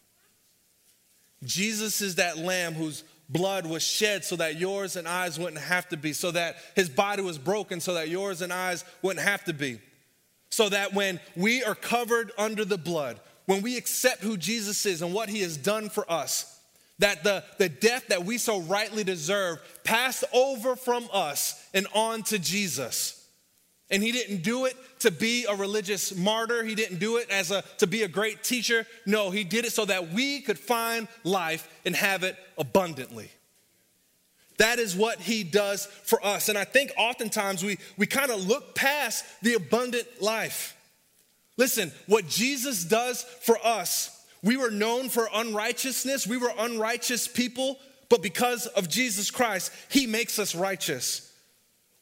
Jesus 1.42 2.00
is 2.00 2.16
that 2.16 2.38
lamb 2.38 2.74
whose 2.74 3.04
blood 3.28 3.66
was 3.66 3.82
shed 3.82 4.24
so 4.24 4.36
that 4.36 4.58
yours 4.58 4.96
and 4.96 5.08
eyes 5.08 5.38
wouldn't 5.38 5.62
have 5.62 5.88
to 5.88 5.96
be, 5.96 6.12
so 6.12 6.30
that 6.30 6.56
his 6.76 6.88
body 6.88 7.22
was 7.22 7.38
broken 7.38 7.80
so 7.80 7.94
that 7.94 8.08
yours 8.08 8.42
and 8.42 8.52
eyes 8.52 8.84
wouldn't 9.02 9.24
have 9.26 9.44
to 9.44 9.52
be. 9.52 9.80
So 10.50 10.68
that 10.68 10.94
when 10.94 11.20
we 11.34 11.64
are 11.64 11.74
covered 11.74 12.30
under 12.38 12.64
the 12.64 12.78
blood, 12.78 13.18
when 13.46 13.62
we 13.62 13.76
accept 13.76 14.22
who 14.22 14.36
Jesus 14.36 14.86
is 14.86 15.02
and 15.02 15.12
what 15.12 15.28
he 15.28 15.40
has 15.40 15.56
done 15.56 15.88
for 15.88 16.10
us, 16.10 16.53
that 16.98 17.24
the, 17.24 17.44
the 17.59 17.68
death 17.68 18.09
that 18.09 18.24
we 18.24 18.38
so 18.38 18.61
rightly 18.61 19.04
deserve 19.04 19.59
passed 19.83 20.24
over 20.33 20.76
from 20.76 21.09
us 21.12 21.68
and 21.74 21.87
on 21.94 22.22
to 22.24 22.38
Jesus. 22.38 23.20
And 23.90 24.02
he 24.02 24.12
didn't 24.12 24.42
do 24.42 24.64
it 24.64 24.76
to 25.00 25.11
be 25.11 25.44
a 25.48 25.54
religious 25.54 26.14
martyr. 26.16 26.64
He 26.64 26.74
didn't 26.74 26.98
do 26.98 27.18
it 27.18 27.28
as 27.30 27.50
a 27.50 27.62
to 27.78 27.87
be 27.87 28.02
a 28.02 28.09
great 28.09 28.42
teacher. 28.42 28.87
No, 29.07 29.30
he 29.30 29.44
did 29.44 29.64
it 29.64 29.72
so 29.72 29.85
that 29.85 30.12
we 30.12 30.40
could 30.40 30.59
find 30.59 31.07
life 31.22 31.68
and 31.85 31.94
have 31.94 32.22
it 32.22 32.37
abundantly. 32.57 33.30
That 34.59 34.78
is 34.78 34.94
what 34.94 35.20
he 35.20 35.42
does 35.42 35.87
for 35.87 36.24
us. 36.24 36.48
And 36.48 36.57
I 36.57 36.64
think 36.64 36.92
oftentimes 36.96 37.64
we, 37.64 37.78
we 37.96 38.07
kind 38.07 38.30
of 38.30 38.46
look 38.46 38.74
past 38.74 39.24
the 39.42 39.54
abundant 39.54 40.07
life. 40.22 40.76
Listen, 41.57 41.92
what 42.07 42.28
Jesus 42.28 42.85
does 42.85 43.22
for 43.42 43.59
us, 43.64 44.23
we 44.44 44.59
were 44.59 44.70
known 44.70 45.09
for 45.09 45.28
unrighteousness, 45.35 46.26
we 46.26 46.37
were 46.37 46.52
unrighteous 46.59 47.26
people, 47.26 47.78
but 48.11 48.22
because 48.22 48.66
of 48.66 48.88
Jesus 48.88 49.30
Christ, 49.30 49.72
he 49.88 50.07
makes 50.07 50.38
us 50.38 50.54
righteous. 50.54 51.33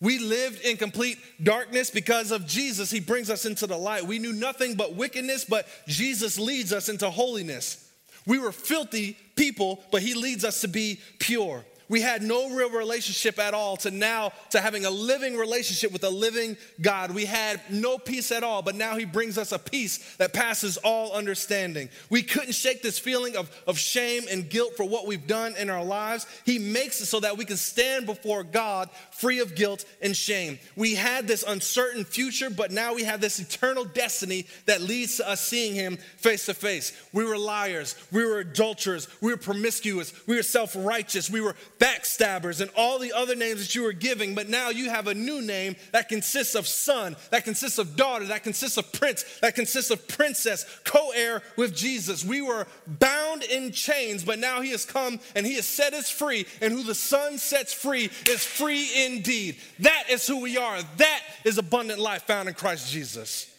We 0.00 0.18
lived 0.18 0.60
in 0.62 0.76
complete 0.76 1.18
darkness 1.40 1.88
because 1.88 2.32
of 2.32 2.44
Jesus. 2.44 2.90
He 2.90 2.98
brings 2.98 3.30
us 3.30 3.46
into 3.46 3.68
the 3.68 3.76
light. 3.76 4.04
We 4.04 4.18
knew 4.18 4.32
nothing 4.32 4.74
but 4.74 4.96
wickedness, 4.96 5.44
but 5.44 5.68
Jesus 5.86 6.40
leads 6.40 6.72
us 6.72 6.88
into 6.88 7.08
holiness. 7.08 7.88
We 8.26 8.38
were 8.38 8.50
filthy 8.50 9.16
people, 9.36 9.80
but 9.92 10.02
He 10.02 10.14
leads 10.14 10.44
us 10.44 10.60
to 10.62 10.68
be 10.68 11.00
pure. 11.20 11.64
We 11.92 12.00
had 12.00 12.22
no 12.22 12.48
real 12.48 12.70
relationship 12.70 13.38
at 13.38 13.52
all 13.52 13.76
to 13.76 13.90
now 13.90 14.32
to 14.48 14.62
having 14.62 14.86
a 14.86 14.90
living 14.90 15.36
relationship 15.36 15.92
with 15.92 16.02
a 16.04 16.08
living 16.08 16.56
God. 16.80 17.10
We 17.10 17.26
had 17.26 17.60
no 17.68 17.98
peace 17.98 18.32
at 18.32 18.42
all, 18.42 18.62
but 18.62 18.74
now 18.74 18.96
He 18.96 19.04
brings 19.04 19.36
us 19.36 19.52
a 19.52 19.58
peace 19.58 20.16
that 20.16 20.32
passes 20.32 20.78
all 20.78 21.12
understanding. 21.12 21.90
We 22.08 22.22
couldn't 22.22 22.54
shake 22.54 22.80
this 22.80 22.98
feeling 22.98 23.36
of, 23.36 23.54
of 23.66 23.78
shame 23.78 24.22
and 24.30 24.48
guilt 24.48 24.74
for 24.74 24.84
what 24.84 25.06
we've 25.06 25.26
done 25.26 25.54
in 25.58 25.68
our 25.68 25.84
lives. 25.84 26.26
He 26.46 26.58
makes 26.58 27.02
it 27.02 27.06
so 27.06 27.20
that 27.20 27.36
we 27.36 27.44
can 27.44 27.58
stand 27.58 28.06
before 28.06 28.42
God 28.42 28.88
free 29.10 29.40
of 29.40 29.54
guilt 29.54 29.84
and 30.00 30.16
shame. 30.16 30.58
We 30.76 30.94
had 30.94 31.28
this 31.28 31.44
uncertain 31.46 32.06
future, 32.06 32.48
but 32.48 32.70
now 32.70 32.94
we 32.94 33.04
have 33.04 33.20
this 33.20 33.38
eternal 33.38 33.84
destiny 33.84 34.46
that 34.64 34.80
leads 34.80 35.18
to 35.18 35.28
us 35.28 35.42
seeing 35.46 35.74
Him 35.74 35.98
face 36.16 36.46
to 36.46 36.54
face. 36.54 36.98
We 37.12 37.26
were 37.26 37.36
liars, 37.36 37.96
we 38.10 38.24
were 38.24 38.38
adulterers, 38.38 39.08
we 39.20 39.30
were 39.30 39.36
promiscuous, 39.36 40.14
we 40.26 40.36
were 40.36 40.42
self 40.42 40.74
righteous, 40.74 41.28
we 41.28 41.42
were 41.42 41.54
backstabbers, 41.82 42.60
and 42.60 42.70
all 42.76 43.00
the 43.00 43.12
other 43.12 43.34
names 43.34 43.60
that 43.60 43.74
you 43.74 43.82
were 43.82 43.92
giving, 43.92 44.36
but 44.36 44.48
now 44.48 44.70
you 44.70 44.88
have 44.88 45.08
a 45.08 45.14
new 45.14 45.42
name 45.42 45.74
that 45.90 46.08
consists 46.08 46.54
of 46.54 46.68
son, 46.68 47.16
that 47.30 47.44
consists 47.44 47.78
of 47.78 47.96
daughter, 47.96 48.26
that 48.26 48.44
consists 48.44 48.76
of 48.76 48.92
prince, 48.92 49.24
that 49.40 49.56
consists 49.56 49.90
of 49.90 50.06
princess, 50.06 50.64
co 50.84 51.10
heir 51.10 51.42
with 51.56 51.74
Jesus. 51.74 52.24
We 52.24 52.40
were 52.40 52.68
bound 52.86 53.42
in 53.42 53.72
chains, 53.72 54.22
but 54.22 54.38
now 54.38 54.60
he 54.60 54.70
has 54.70 54.84
come 54.84 55.18
and 55.34 55.44
he 55.44 55.56
has 55.56 55.66
set 55.66 55.92
us 55.92 56.08
free, 56.08 56.46
and 56.60 56.72
who 56.72 56.84
the 56.84 56.94
Son 56.94 57.36
sets 57.36 57.72
free 57.74 58.10
is 58.28 58.44
free 58.44 58.88
indeed. 59.06 59.56
That 59.80 60.04
is 60.08 60.24
who 60.24 60.40
we 60.40 60.56
are. 60.56 60.78
That 60.98 61.20
is 61.44 61.58
abundant 61.58 61.98
life 61.98 62.22
found 62.22 62.48
in 62.48 62.54
Christ 62.54 62.92
Jesus. 62.92 63.52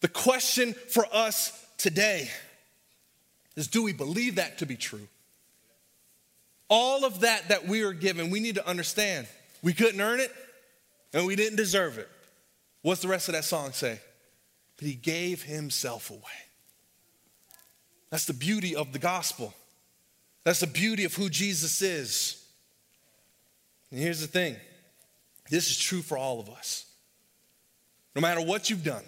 The 0.00 0.08
question 0.08 0.74
for 0.74 1.06
us 1.12 1.52
today 1.76 2.30
is 3.54 3.68
do 3.68 3.84
we 3.84 3.92
believe 3.92 4.36
that 4.36 4.58
to 4.58 4.66
be 4.66 4.76
true? 4.76 5.06
All 6.68 7.04
of 7.04 7.20
that 7.20 7.48
that 7.48 7.66
we 7.66 7.82
are 7.82 7.92
given, 7.92 8.30
we 8.30 8.40
need 8.40 8.56
to 8.56 8.66
understand. 8.66 9.26
We 9.62 9.72
couldn't 9.72 10.00
earn 10.00 10.20
it 10.20 10.30
and 11.12 11.26
we 11.26 11.36
didn't 11.36 11.56
deserve 11.56 11.98
it. 11.98 12.08
What's 12.82 13.02
the 13.02 13.08
rest 13.08 13.28
of 13.28 13.34
that 13.34 13.44
song 13.44 13.72
say? 13.72 14.00
But 14.76 14.86
he 14.86 14.94
gave 14.94 15.42
himself 15.42 16.10
away. 16.10 16.20
That's 18.10 18.26
the 18.26 18.34
beauty 18.34 18.76
of 18.76 18.92
the 18.92 18.98
gospel. 18.98 19.54
That's 20.44 20.60
the 20.60 20.66
beauty 20.66 21.04
of 21.04 21.14
who 21.14 21.28
Jesus 21.28 21.82
is. 21.82 22.44
And 23.90 24.00
here's 24.00 24.20
the 24.20 24.26
thing 24.26 24.56
this 25.50 25.70
is 25.70 25.78
true 25.78 26.02
for 26.02 26.18
all 26.18 26.40
of 26.40 26.48
us. 26.50 26.86
No 28.14 28.22
matter 28.22 28.40
what 28.40 28.70
you've 28.70 28.84
done, 28.84 29.04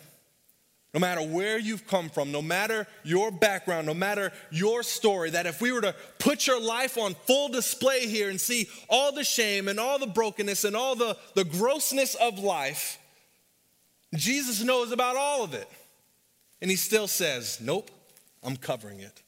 no 0.93 0.99
matter 0.99 1.23
where 1.23 1.59
you've 1.59 1.87
come 1.87 2.09
from, 2.09 2.33
no 2.33 2.43
matter 2.43 2.87
your 3.05 3.31
background, 3.31 3.87
no 3.87 3.95
matter 3.95 4.33
your 4.51 4.83
story, 4.83 5.31
that 5.31 5.47
if 5.47 5.61
we 5.61 5.71
were 5.71 5.81
to 5.83 5.95
put 6.19 6.47
your 6.47 6.61
life 6.61 6.99
on 6.99 7.15
full 7.15 7.49
display 7.49 8.07
here 8.07 8.29
and 8.29 8.41
see 8.41 8.69
all 8.89 9.13
the 9.13 9.23
shame 9.23 9.69
and 9.69 9.79
all 9.79 9.99
the 10.01 10.07
brokenness 10.07 10.65
and 10.65 10.75
all 10.75 10.97
the, 10.97 11.17
the 11.35 11.45
grossness 11.45 12.17
of 12.17 12.41
life, 12.41 12.99
Jesus 14.15 14.63
knows 14.63 14.91
about 14.91 15.15
all 15.15 15.45
of 15.45 15.55
it. 15.55 15.69
And 16.61 16.71
he 16.71 16.77
still 16.77 17.07
says, 17.07 17.61
Nope, 17.61 17.91
I'm 18.43 18.57
covering 18.57 18.99
it. 18.99 19.23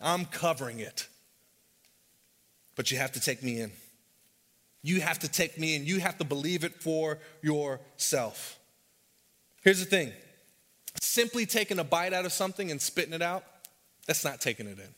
I'm 0.00 0.26
covering 0.26 0.80
it. 0.80 1.08
But 2.74 2.90
you 2.90 2.98
have 2.98 3.12
to 3.12 3.20
take 3.20 3.42
me 3.42 3.60
in. 3.60 3.72
You 4.82 5.00
have 5.00 5.18
to 5.20 5.28
take 5.28 5.58
me 5.58 5.74
in. 5.74 5.86
You 5.86 5.98
have 6.00 6.18
to 6.18 6.24
believe 6.24 6.62
it 6.62 6.74
for 6.74 7.18
yourself. 7.42 8.58
Here's 9.62 9.80
the 9.80 9.86
thing 9.86 10.12
Simply 11.06 11.46
taking 11.46 11.78
a 11.78 11.84
bite 11.84 12.12
out 12.12 12.26
of 12.26 12.32
something 12.32 12.70
and 12.70 12.82
spitting 12.82 13.14
it 13.14 13.22
out, 13.22 13.44
that's 14.06 14.24
not 14.24 14.40
taking 14.40 14.66
it 14.66 14.78
in. 14.78 14.94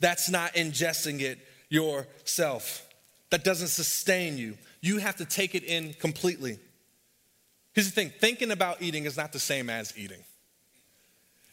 That's 0.00 0.30
not 0.30 0.54
ingesting 0.54 1.20
it 1.20 1.38
yourself. 1.68 2.86
That 3.30 3.44
doesn't 3.44 3.68
sustain 3.68 4.38
you. 4.38 4.56
You 4.80 4.98
have 4.98 5.16
to 5.16 5.26
take 5.26 5.54
it 5.54 5.62
in 5.62 5.92
completely. 5.92 6.58
Here's 7.74 7.86
the 7.86 7.92
thing 7.92 8.10
thinking 8.18 8.50
about 8.50 8.80
eating 8.80 9.04
is 9.04 9.16
not 9.16 9.32
the 9.32 9.38
same 9.38 9.68
as 9.68 9.92
eating. 9.96 10.24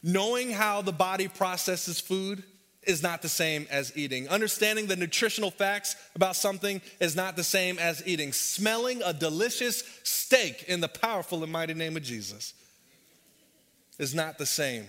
Knowing 0.02 0.52
how 0.52 0.82
the 0.82 0.94
body 0.94 1.28
processes 1.28 2.00
food 2.00 2.42
is 2.84 3.04
not 3.04 3.22
the 3.22 3.30
same 3.30 3.68
as 3.70 3.96
eating. 3.98 4.30
Understanding 4.30 4.88
the 4.88 4.96
nutritional 4.96 5.52
facts 5.52 5.96
about 6.16 6.38
something 6.38 6.82
is 7.02 7.16
not 7.16 7.36
the 7.36 7.44
same 7.44 7.78
as 7.80 8.02
eating. 8.08 8.32
Smelling 8.32 9.02
a 9.04 9.12
delicious 9.12 9.84
steak 10.04 10.64
in 10.68 10.80
the 10.80 10.88
powerful 10.88 11.44
and 11.44 11.52
mighty 11.52 11.74
name 11.74 11.98
of 11.98 12.04
Jesus 12.04 12.54
is 13.98 14.14
not 14.14 14.38
the 14.38 14.46
same 14.46 14.86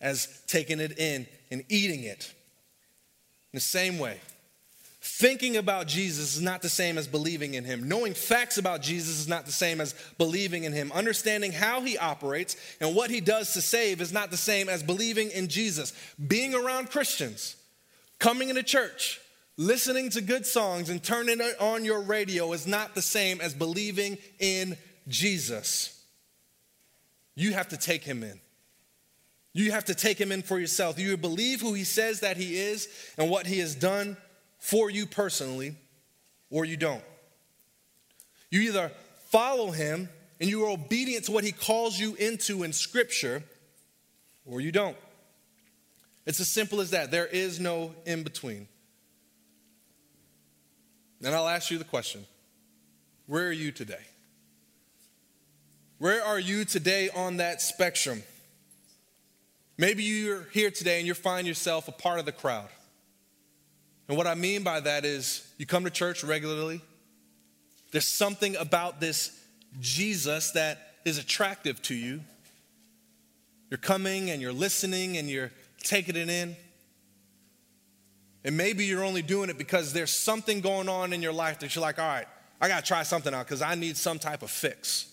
as 0.00 0.42
taking 0.46 0.80
it 0.80 0.98
in 0.98 1.26
and 1.50 1.64
eating 1.68 2.04
it. 2.04 2.32
In 3.52 3.56
the 3.56 3.60
same 3.60 3.98
way, 3.98 4.18
thinking 5.02 5.56
about 5.56 5.86
Jesus 5.86 6.36
is 6.36 6.42
not 6.42 6.62
the 6.62 6.68
same 6.68 6.96
as 6.96 7.08
believing 7.08 7.54
in 7.54 7.64
him. 7.64 7.88
Knowing 7.88 8.14
facts 8.14 8.58
about 8.58 8.82
Jesus 8.82 9.18
is 9.18 9.28
not 9.28 9.46
the 9.46 9.52
same 9.52 9.80
as 9.80 9.94
believing 10.18 10.64
in 10.64 10.72
him. 10.72 10.92
Understanding 10.92 11.52
how 11.52 11.80
he 11.80 11.98
operates 11.98 12.56
and 12.80 12.94
what 12.94 13.10
he 13.10 13.20
does 13.20 13.52
to 13.54 13.60
save 13.60 14.00
is 14.00 14.12
not 14.12 14.30
the 14.30 14.36
same 14.36 14.68
as 14.68 14.82
believing 14.82 15.30
in 15.30 15.48
Jesus. 15.48 15.92
Being 16.28 16.54
around 16.54 16.90
Christians, 16.90 17.56
coming 18.18 18.50
into 18.50 18.62
church, 18.62 19.20
listening 19.56 20.10
to 20.10 20.20
good 20.20 20.46
songs, 20.46 20.88
and 20.88 21.02
turning 21.02 21.40
on 21.58 21.84
your 21.84 22.00
radio 22.00 22.52
is 22.52 22.66
not 22.66 22.94
the 22.94 23.02
same 23.02 23.40
as 23.40 23.52
believing 23.52 24.16
in 24.38 24.76
Jesus. 25.08 25.99
You 27.34 27.52
have 27.52 27.68
to 27.68 27.76
take 27.76 28.04
him 28.04 28.22
in. 28.22 28.40
You 29.52 29.72
have 29.72 29.86
to 29.86 29.94
take 29.94 30.20
him 30.20 30.30
in 30.30 30.42
for 30.42 30.58
yourself. 30.58 30.98
You 30.98 31.16
believe 31.16 31.60
who 31.60 31.74
he 31.74 31.84
says 31.84 32.20
that 32.20 32.36
he 32.36 32.56
is 32.56 32.88
and 33.18 33.30
what 33.30 33.46
he 33.46 33.58
has 33.58 33.74
done 33.74 34.16
for 34.58 34.90
you 34.90 35.06
personally, 35.06 35.74
or 36.50 36.64
you 36.64 36.76
don't. 36.76 37.02
You 38.50 38.60
either 38.62 38.92
follow 39.30 39.70
him 39.70 40.08
and 40.40 40.48
you 40.48 40.64
are 40.64 40.70
obedient 40.70 41.26
to 41.26 41.32
what 41.32 41.44
he 41.44 41.52
calls 41.52 41.98
you 41.98 42.14
into 42.14 42.62
in 42.62 42.72
scripture, 42.72 43.42
or 44.46 44.60
you 44.60 44.72
don't. 44.72 44.96
It's 46.26 46.40
as 46.40 46.48
simple 46.48 46.80
as 46.80 46.90
that. 46.90 47.10
There 47.10 47.26
is 47.26 47.58
no 47.58 47.94
in 48.06 48.22
between. 48.22 48.68
Then 51.20 51.34
I'll 51.34 51.48
ask 51.48 51.70
you 51.70 51.78
the 51.78 51.84
question 51.84 52.24
Where 53.26 53.46
are 53.48 53.52
you 53.52 53.72
today? 53.72 54.04
Where 56.00 56.24
are 56.24 56.40
you 56.40 56.64
today 56.64 57.10
on 57.14 57.36
that 57.36 57.60
spectrum? 57.60 58.22
Maybe 59.76 60.02
you're 60.02 60.44
here 60.50 60.70
today 60.70 60.96
and 60.96 61.06
you 61.06 61.12
find 61.12 61.46
yourself 61.46 61.88
a 61.88 61.92
part 61.92 62.18
of 62.18 62.24
the 62.24 62.32
crowd. 62.32 62.70
And 64.08 64.16
what 64.16 64.26
I 64.26 64.34
mean 64.34 64.62
by 64.62 64.80
that 64.80 65.04
is 65.04 65.46
you 65.58 65.66
come 65.66 65.84
to 65.84 65.90
church 65.90 66.24
regularly. 66.24 66.80
There's 67.92 68.08
something 68.08 68.56
about 68.56 68.98
this 68.98 69.38
Jesus 69.78 70.52
that 70.52 70.94
is 71.04 71.18
attractive 71.18 71.82
to 71.82 71.94
you. 71.94 72.22
You're 73.68 73.76
coming 73.76 74.30
and 74.30 74.40
you're 74.40 74.54
listening 74.54 75.18
and 75.18 75.28
you're 75.28 75.52
taking 75.82 76.16
it 76.16 76.30
in. 76.30 76.56
And 78.42 78.56
maybe 78.56 78.86
you're 78.86 79.04
only 79.04 79.20
doing 79.20 79.50
it 79.50 79.58
because 79.58 79.92
there's 79.92 80.10
something 80.10 80.62
going 80.62 80.88
on 80.88 81.12
in 81.12 81.20
your 81.20 81.34
life 81.34 81.58
that 81.58 81.74
you're 81.74 81.82
like, 81.82 81.98
all 81.98 82.08
right, 82.08 82.26
I 82.58 82.68
got 82.68 82.86
to 82.86 82.88
try 82.88 83.02
something 83.02 83.34
out 83.34 83.44
because 83.44 83.60
I 83.60 83.74
need 83.74 83.98
some 83.98 84.18
type 84.18 84.42
of 84.42 84.50
fix. 84.50 85.10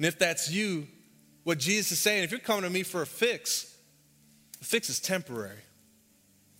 And 0.00 0.06
if 0.06 0.18
that's 0.18 0.50
you, 0.50 0.86
what 1.44 1.58
Jesus 1.58 1.92
is 1.92 1.98
saying. 1.98 2.24
If 2.24 2.30
you're 2.30 2.40
coming 2.40 2.62
to 2.62 2.70
me 2.70 2.84
for 2.84 3.02
a 3.02 3.06
fix, 3.06 3.76
the 4.58 4.64
fix 4.64 4.88
is 4.88 4.98
temporary. 4.98 5.58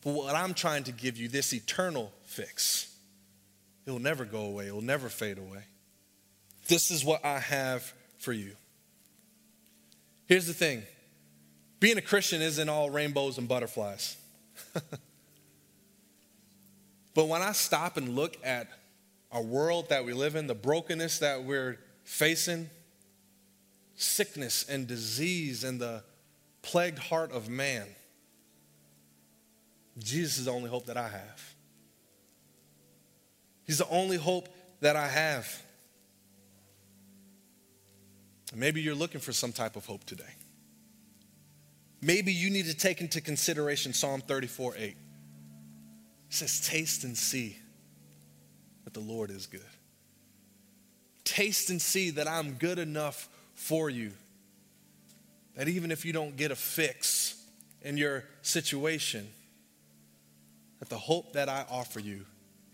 But 0.02 0.12
what 0.12 0.34
I'm 0.34 0.52
trying 0.52 0.84
to 0.84 0.92
give 0.92 1.16
you, 1.16 1.26
this 1.26 1.54
eternal 1.54 2.12
fix, 2.24 2.94
it 3.86 3.92
will 3.92 3.98
never 3.98 4.26
go 4.26 4.42
away, 4.42 4.66
it 4.66 4.74
will 4.74 4.82
never 4.82 5.08
fade 5.08 5.38
away. 5.38 5.62
This 6.68 6.90
is 6.90 7.02
what 7.02 7.24
I 7.24 7.38
have 7.38 7.94
for 8.18 8.34
you. 8.34 8.56
Here's 10.26 10.46
the 10.46 10.52
thing 10.52 10.82
being 11.80 11.96
a 11.96 12.02
Christian 12.02 12.42
isn't 12.42 12.68
all 12.68 12.90
rainbows 12.90 13.38
and 13.38 13.48
butterflies. 13.48 14.18
but 17.14 17.24
when 17.26 17.40
I 17.40 17.52
stop 17.52 17.96
and 17.96 18.14
look 18.14 18.36
at 18.44 18.68
our 19.32 19.40
world 19.40 19.88
that 19.88 20.04
we 20.04 20.12
live 20.12 20.36
in, 20.36 20.46
the 20.46 20.54
brokenness 20.54 21.20
that 21.20 21.42
we're 21.44 21.78
facing, 22.04 22.68
sickness 24.00 24.64
and 24.68 24.86
disease 24.86 25.64
and 25.64 25.80
the 25.80 26.02
plagued 26.62 26.98
heart 26.98 27.32
of 27.32 27.48
man. 27.48 27.86
Jesus 29.98 30.38
is 30.38 30.44
the 30.46 30.52
only 30.52 30.70
hope 30.70 30.86
that 30.86 30.96
I 30.96 31.08
have. 31.08 31.54
He's 33.64 33.78
the 33.78 33.88
only 33.88 34.16
hope 34.16 34.48
that 34.80 34.96
I 34.96 35.06
have. 35.06 35.62
Maybe 38.54 38.80
you're 38.80 38.94
looking 38.94 39.20
for 39.20 39.32
some 39.32 39.52
type 39.52 39.76
of 39.76 39.86
hope 39.86 40.04
today. 40.04 40.24
Maybe 42.02 42.32
you 42.32 42.50
need 42.50 42.66
to 42.66 42.74
take 42.74 43.00
into 43.00 43.20
consideration 43.20 43.92
Psalm 43.92 44.22
34 44.22 44.74
8. 44.76 44.82
It 44.82 44.96
says, 46.30 46.66
Taste 46.66 47.04
and 47.04 47.16
see 47.16 47.58
that 48.84 48.94
the 48.94 49.00
Lord 49.00 49.30
is 49.30 49.46
good. 49.46 49.60
Taste 51.24 51.70
and 51.70 51.80
see 51.80 52.10
that 52.10 52.26
I'm 52.26 52.54
good 52.54 52.78
enough 52.78 53.28
for 53.60 53.90
you. 53.90 54.10
That 55.54 55.68
even 55.68 55.90
if 55.90 56.04
you 56.04 56.14
don't 56.14 56.34
get 56.34 56.50
a 56.50 56.56
fix 56.56 57.40
in 57.82 57.98
your 57.98 58.24
situation, 58.40 59.28
that 60.78 60.88
the 60.88 60.96
hope 60.96 61.34
that 61.34 61.50
I 61.50 61.66
offer 61.70 62.00
you 62.00 62.24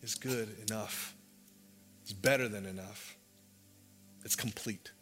is 0.03 0.15
good 0.15 0.49
enough. 0.69 1.13
It's 2.03 2.13
better 2.13 2.49
than 2.49 2.67
enough. 2.67 3.17
It's 4.25 4.37
complete. 4.37 4.93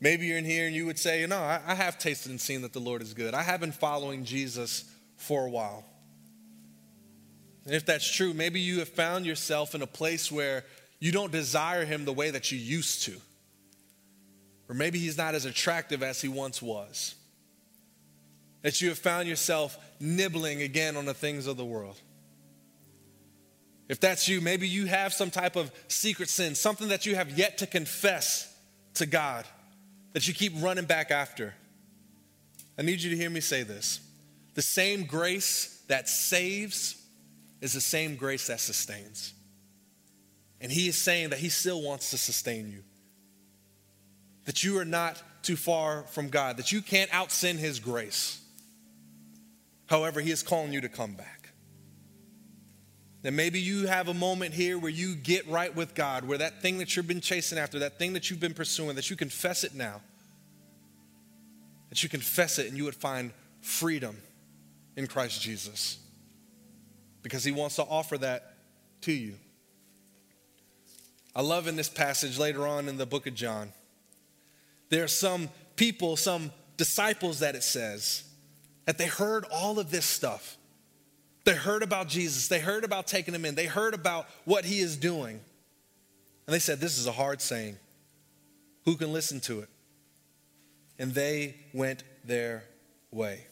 Maybe 0.00 0.26
you're 0.26 0.38
in 0.38 0.44
here 0.44 0.66
and 0.66 0.74
you 0.74 0.86
would 0.86 0.98
say, 0.98 1.20
you 1.20 1.26
know, 1.26 1.40
I, 1.40 1.74
have 1.74 1.98
tasted 1.98 2.30
and 2.30 2.40
seen 2.40 2.62
that 2.62 2.72
the 2.72 2.80
Lord 2.80 3.02
is 3.02 3.14
good. 3.14 3.34
I 3.34 3.42
have 3.42 3.60
been 3.60 3.72
following 3.72 4.24
Jesus 4.24 4.84
for 5.16 5.44
a 5.44 5.50
while. 5.50 5.84
And 7.64 7.74
if 7.74 7.84
that's 7.84 8.08
true, 8.08 8.32
maybe 8.32 8.60
you 8.60 8.78
have 8.78 8.88
found 8.88 9.26
yourself 9.26 9.74
in 9.74 9.82
a 9.82 9.86
place 9.86 10.30
where 10.30 10.64
you 11.00 11.10
don't 11.10 11.32
desire 11.32 11.84
him 11.84 12.04
the 12.04 12.12
way 12.12 12.30
that 12.30 12.52
you 12.52 12.58
used 12.58 13.02
to. 13.04 13.20
Or 14.72 14.74
maybe 14.74 14.98
he's 14.98 15.18
not 15.18 15.34
as 15.34 15.44
attractive 15.44 16.02
as 16.02 16.22
he 16.22 16.28
once 16.28 16.62
was. 16.62 17.14
That 18.62 18.80
you 18.80 18.88
have 18.88 18.96
found 18.96 19.28
yourself 19.28 19.76
nibbling 20.00 20.62
again 20.62 20.96
on 20.96 21.04
the 21.04 21.12
things 21.12 21.46
of 21.46 21.58
the 21.58 21.64
world. 21.64 22.00
If 23.90 24.00
that's 24.00 24.28
you, 24.28 24.40
maybe 24.40 24.66
you 24.66 24.86
have 24.86 25.12
some 25.12 25.30
type 25.30 25.56
of 25.56 25.70
secret 25.88 26.30
sin, 26.30 26.54
something 26.54 26.88
that 26.88 27.04
you 27.04 27.16
have 27.16 27.36
yet 27.36 27.58
to 27.58 27.66
confess 27.66 28.50
to 28.94 29.04
God, 29.04 29.44
that 30.14 30.26
you 30.26 30.32
keep 30.32 30.54
running 30.56 30.86
back 30.86 31.10
after. 31.10 31.52
I 32.78 32.80
need 32.80 33.02
you 33.02 33.10
to 33.10 33.16
hear 33.16 33.28
me 33.28 33.40
say 33.40 33.64
this. 33.64 34.00
The 34.54 34.62
same 34.62 35.04
grace 35.04 35.84
that 35.88 36.08
saves 36.08 36.96
is 37.60 37.74
the 37.74 37.80
same 37.82 38.16
grace 38.16 38.46
that 38.46 38.60
sustains. 38.60 39.34
And 40.62 40.72
He 40.72 40.88
is 40.88 40.96
saying 40.96 41.28
that 41.28 41.40
He 41.40 41.50
still 41.50 41.82
wants 41.82 42.08
to 42.12 42.16
sustain 42.16 42.70
you 42.70 42.84
that 44.44 44.64
you 44.64 44.78
are 44.78 44.84
not 44.84 45.22
too 45.42 45.56
far 45.56 46.02
from 46.04 46.28
God, 46.28 46.56
that 46.56 46.72
you 46.72 46.82
can't 46.82 47.12
out 47.12 47.30
sin 47.30 47.58
His 47.58 47.80
grace. 47.80 48.40
However, 49.86 50.20
He 50.20 50.30
is 50.30 50.42
calling 50.42 50.72
you 50.72 50.80
to 50.80 50.88
come 50.88 51.14
back. 51.14 51.50
Then 53.22 53.36
maybe 53.36 53.60
you 53.60 53.86
have 53.86 54.08
a 54.08 54.14
moment 54.14 54.52
here 54.52 54.78
where 54.78 54.90
you 54.90 55.14
get 55.14 55.48
right 55.48 55.74
with 55.74 55.94
God, 55.94 56.24
where 56.24 56.38
that 56.38 56.60
thing 56.60 56.78
that 56.78 56.96
you've 56.96 57.06
been 57.06 57.20
chasing 57.20 57.56
after, 57.56 57.78
that 57.80 57.98
thing 57.98 58.14
that 58.14 58.30
you've 58.30 58.40
been 58.40 58.54
pursuing, 58.54 58.96
that 58.96 59.10
you 59.10 59.16
confess 59.16 59.62
it 59.62 59.74
now. 59.74 60.00
That 61.90 62.02
you 62.02 62.08
confess 62.08 62.58
it 62.58 62.68
and 62.68 62.76
you 62.76 62.84
would 62.84 62.96
find 62.96 63.32
freedom 63.60 64.16
in 64.96 65.06
Christ 65.06 65.40
Jesus. 65.40 65.98
Because 67.22 67.44
He 67.44 67.52
wants 67.52 67.76
to 67.76 67.84
offer 67.84 68.18
that 68.18 68.54
to 69.02 69.12
you. 69.12 69.34
I 71.34 71.42
love 71.42 71.68
in 71.68 71.76
this 71.76 71.88
passage 71.88 72.38
later 72.38 72.66
on 72.66 72.88
in 72.88 72.96
the 72.96 73.06
book 73.06 73.26
of 73.26 73.34
John 73.34 73.72
there 74.92 75.02
are 75.02 75.08
some 75.08 75.48
people, 75.74 76.18
some 76.18 76.52
disciples 76.76 77.38
that 77.38 77.54
it 77.54 77.62
says, 77.62 78.24
that 78.84 78.98
they 78.98 79.06
heard 79.06 79.46
all 79.50 79.78
of 79.78 79.90
this 79.90 80.04
stuff. 80.04 80.58
They 81.44 81.54
heard 81.54 81.82
about 81.82 82.08
Jesus. 82.08 82.48
They 82.48 82.60
heard 82.60 82.84
about 82.84 83.06
taking 83.06 83.34
him 83.34 83.46
in. 83.46 83.54
They 83.54 83.64
heard 83.64 83.94
about 83.94 84.26
what 84.44 84.66
he 84.66 84.80
is 84.80 84.98
doing. 84.98 85.40
And 86.46 86.54
they 86.54 86.58
said, 86.58 86.78
This 86.78 86.98
is 86.98 87.06
a 87.06 87.12
hard 87.12 87.40
saying. 87.40 87.78
Who 88.84 88.96
can 88.96 89.14
listen 89.14 89.40
to 89.40 89.60
it? 89.60 89.70
And 90.98 91.14
they 91.14 91.56
went 91.72 92.04
their 92.26 92.64
way. 93.10 93.46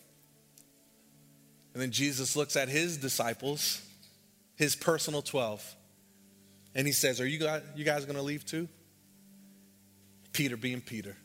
And 1.72 1.82
then 1.82 1.90
Jesus 1.90 2.36
looks 2.36 2.54
at 2.54 2.68
his 2.68 2.98
disciples, 2.98 3.80
his 4.56 4.76
personal 4.76 5.22
12, 5.22 5.74
and 6.74 6.86
he 6.86 6.92
says, 6.92 7.18
Are 7.18 7.26
you 7.26 7.38
guys, 7.38 7.62
you 7.74 7.86
guys 7.86 8.04
going 8.04 8.18
to 8.18 8.22
leave 8.22 8.44
too? 8.44 8.68
Peter 10.34 10.58
being 10.58 10.82
Peter. 10.82 11.16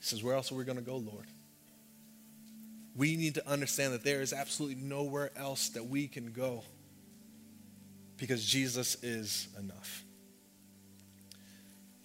He 0.00 0.06
says, 0.06 0.22
Where 0.22 0.34
else 0.34 0.50
are 0.50 0.54
we 0.56 0.64
going 0.64 0.78
to 0.78 0.84
go, 0.84 0.96
Lord? 0.96 1.26
We 2.96 3.16
need 3.16 3.34
to 3.36 3.48
understand 3.48 3.92
that 3.94 4.02
there 4.02 4.20
is 4.20 4.32
absolutely 4.32 4.82
nowhere 4.82 5.30
else 5.36 5.68
that 5.70 5.86
we 5.86 6.08
can 6.08 6.32
go 6.32 6.64
because 8.16 8.44
Jesus 8.44 8.96
is 9.02 9.48
enough. 9.58 10.04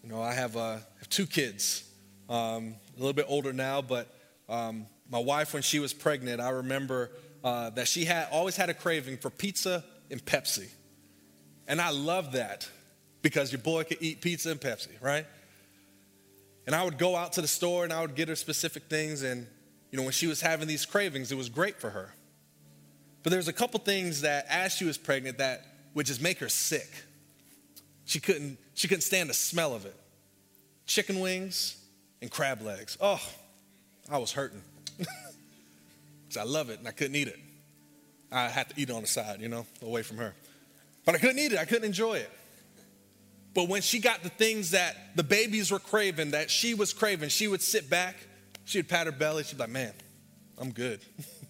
You 0.03 0.09
know, 0.09 0.21
I 0.21 0.33
have, 0.33 0.55
uh, 0.55 0.73
have 0.99 1.09
two 1.09 1.25
kids, 1.25 1.89
um, 2.29 2.75
a 2.95 2.99
little 2.99 3.13
bit 3.13 3.25
older 3.27 3.51
now, 3.51 3.81
but 3.81 4.13
um, 4.47 4.85
my 5.09 5.17
wife, 5.17 5.53
when 5.53 5.63
she 5.63 5.79
was 5.79 5.93
pregnant, 5.93 6.39
I 6.39 6.49
remember 6.49 7.11
uh, 7.43 7.71
that 7.71 7.87
she 7.87 8.05
had 8.05 8.27
always 8.31 8.55
had 8.55 8.69
a 8.69 8.73
craving 8.73 9.17
for 9.17 9.29
pizza 9.29 9.83
and 10.11 10.23
Pepsi. 10.23 10.69
And 11.67 11.81
I 11.81 11.89
love 11.89 12.33
that 12.33 12.69
because 13.21 13.51
your 13.51 13.61
boy 13.61 13.83
could 13.83 13.97
eat 13.99 14.21
pizza 14.21 14.51
and 14.51 14.61
Pepsi, 14.61 15.01
right? 15.01 15.25
And 16.65 16.75
I 16.75 16.83
would 16.83 16.97
go 16.97 17.15
out 17.15 17.33
to 17.33 17.41
the 17.41 17.47
store 17.47 17.83
and 17.83 17.93
I 17.93 18.01
would 18.01 18.15
get 18.15 18.27
her 18.29 18.35
specific 18.35 18.83
things. 18.83 19.21
And, 19.21 19.47
you 19.91 19.97
know, 19.97 20.03
when 20.03 20.11
she 20.11 20.27
was 20.27 20.41
having 20.41 20.67
these 20.67 20.85
cravings, 20.85 21.31
it 21.31 21.35
was 21.35 21.49
great 21.49 21.79
for 21.79 21.91
her. 21.91 22.13
But 23.23 23.31
there's 23.31 23.47
a 23.47 23.53
couple 23.53 23.79
things 23.79 24.21
that, 24.21 24.45
as 24.49 24.73
she 24.73 24.85
was 24.85 24.97
pregnant, 24.97 25.39
that 25.39 25.65
would 25.93 26.05
just 26.05 26.21
make 26.21 26.39
her 26.39 26.49
sick. 26.49 26.89
She 28.05 28.19
couldn't, 28.19 28.57
she 28.73 28.87
couldn't 28.87 29.01
stand 29.01 29.29
the 29.29 29.33
smell 29.33 29.73
of 29.73 29.85
it. 29.85 29.95
Chicken 30.85 31.19
wings 31.19 31.83
and 32.21 32.29
crab 32.29 32.61
legs. 32.61 32.97
Oh, 33.01 33.21
I 34.11 34.17
was 34.17 34.31
hurting. 34.31 34.61
Because 36.27 36.37
I 36.37 36.51
love 36.51 36.69
it 36.69 36.79
and 36.79 36.87
I 36.87 36.91
couldn't 36.91 37.15
eat 37.15 37.27
it. 37.27 37.39
I 38.31 38.49
had 38.49 38.69
to 38.69 38.81
eat 38.81 38.89
on 38.89 39.01
the 39.01 39.07
side, 39.07 39.41
you 39.41 39.47
know, 39.47 39.65
away 39.81 40.01
from 40.01 40.17
her. 40.17 40.33
But 41.05 41.15
I 41.15 41.17
couldn't 41.19 41.39
eat 41.39 41.53
it, 41.53 41.59
I 41.59 41.65
couldn't 41.65 41.85
enjoy 41.85 42.15
it. 42.15 42.31
But 43.55 43.69
when 43.69 43.81
she 43.81 43.99
got 43.99 44.21
the 44.21 44.29
things 44.29 44.71
that 44.71 45.15
the 45.15 45.23
babies 45.23 45.71
were 45.71 45.79
craving, 45.79 46.31
that 46.31 46.51
she 46.51 46.73
was 46.73 46.91
craving, 46.91 47.29
she 47.29 47.47
would 47.47 47.61
sit 47.61 47.89
back, 47.89 48.17
she 48.65 48.79
would 48.79 48.89
pat 48.89 49.07
her 49.07 49.13
belly, 49.13 49.43
she'd 49.43 49.55
be 49.55 49.63
like, 49.63 49.69
man, 49.69 49.93
I'm 50.57 50.71
good. 50.71 50.99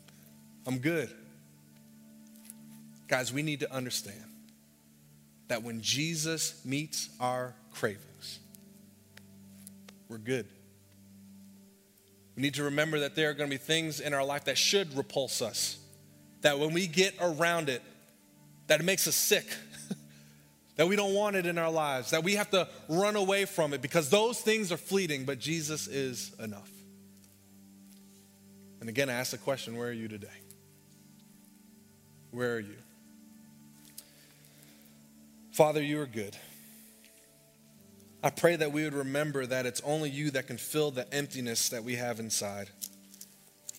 I'm 0.68 0.78
good. 0.78 1.10
Guys, 3.08 3.34
we 3.34 3.42
need 3.42 3.62
to 3.62 3.74
understand 3.74 4.24
that 5.48 5.64
when 5.64 5.82
Jesus 5.82 6.64
meets 6.64 7.10
our 7.20 7.56
cravings, 7.72 8.40
we're 10.08 10.20
good. 10.20 10.48
We 12.36 12.44
need 12.44 12.56
to 12.56 12.64
remember 12.64 13.00
that 13.00 13.16
there 13.16 13.32
are 13.32 13.34
going 13.34 13.50
to 13.50 13.58
be 13.58 13.64
things 13.64 14.00
in 14.00 14.14
our 14.14 14.24
life 14.24 14.46
that 14.46 14.60
should 14.60 14.96
repulse 14.96 15.42
us. 15.42 15.80
That 16.42 16.60
when 16.60 16.72
we 16.74 16.86
get 16.86 17.16
around 17.20 17.70
it, 17.70 17.82
that 18.68 18.80
it 18.80 18.84
makes 18.84 19.08
us 19.08 19.16
sick. 19.16 19.46
That 20.76 20.88
we 20.88 20.96
don't 20.96 21.14
want 21.14 21.36
it 21.36 21.46
in 21.46 21.58
our 21.58 21.72
lives. 21.72 22.12
That 22.12 22.24
we 22.24 22.36
have 22.36 22.50
to 22.52 22.68
run 22.90 23.16
away 23.16 23.46
from 23.46 23.74
it 23.74 23.82
because 23.82 24.10
those 24.10 24.40
things 24.42 24.72
are 24.72 24.78
fleeting, 24.78 25.26
but 25.26 25.40
Jesus 25.40 25.88
is 25.88 26.32
enough. 26.40 26.70
And 28.80 28.90
again, 28.90 29.10
I 29.10 29.14
ask 29.14 29.32
the 29.32 29.38
question 29.38 29.78
where 29.78 29.90
are 29.90 29.94
you 29.94 30.08
today? 30.08 30.28
Where 32.32 32.56
are 32.56 32.60
you? 32.60 32.76
Father, 35.52 35.82
you 35.82 36.02
are 36.02 36.06
good. 36.06 36.36
I 38.22 38.30
pray 38.30 38.56
that 38.56 38.72
we 38.72 38.84
would 38.84 38.94
remember 38.94 39.46
that 39.46 39.66
it's 39.66 39.82
only 39.82 40.10
you 40.10 40.32
that 40.32 40.48
can 40.48 40.58
fill 40.58 40.92
the 40.92 41.12
emptiness 41.14 41.70
that 41.70 41.84
we 41.84 41.96
have 41.96 42.20
inside. 42.20 42.70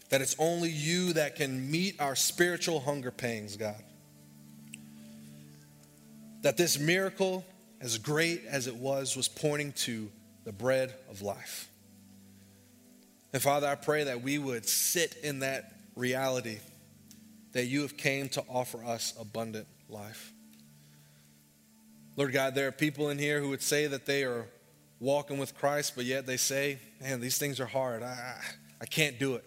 That 0.09 0.23
it's 0.23 0.37
only 0.39 0.71
you 0.71 1.13
that 1.15 1.37
can 1.37 1.71
meet 1.71 2.01
our 2.01 2.15
spiritual 2.15 2.81
hunger 2.81 3.11
pangs, 3.11 3.57
God. 3.57 3.83
That 6.47 6.57
this 6.57 6.79
miracle, 6.79 7.45
as 7.81 7.99
great 7.99 8.45
as 8.49 8.69
it 8.69 8.77
was, 8.77 9.17
was 9.17 9.27
pointing 9.27 9.73
to 9.79 10.09
the 10.45 10.53
bread 10.53 10.95
of 11.11 11.21
life. 11.21 11.69
And 13.33 13.43
Father, 13.43 13.67
I 13.67 13.75
pray 13.75 14.05
that 14.05 14.23
we 14.23 14.39
would 14.39 14.65
sit 14.69 15.17
in 15.25 15.41
that 15.41 15.73
reality 15.97 16.61
that 17.51 17.65
you 17.65 17.83
have 17.83 17.97
came 17.97 18.29
to 18.29 18.45
offer 18.49 18.85
us 18.85 19.13
abundant 19.21 19.67
life. 19.89 20.33
Lord 22.15 22.33
God, 22.33 22.55
there 22.55 22.69
are 22.69 22.73
people 22.73 23.09
in 23.09 23.19
here 23.19 23.41
who 23.41 23.49
would 23.49 23.61
say 23.61 23.89
that 23.89 24.07
they 24.07 24.23
are 24.23 24.47
walking 25.01 25.39
with 25.39 25.53
Christ, 25.53 25.95
but 25.97 26.05
yet 26.05 26.27
they 26.27 26.37
say, 26.37 26.79
man, 27.01 27.21
these 27.21 27.39
things 27.39 27.59
are 27.59 27.67
hard. 27.67 28.05
I, 28.05 28.41
I 28.81 28.87
can't 28.87 29.19
do 29.19 29.35
it. 29.35 29.45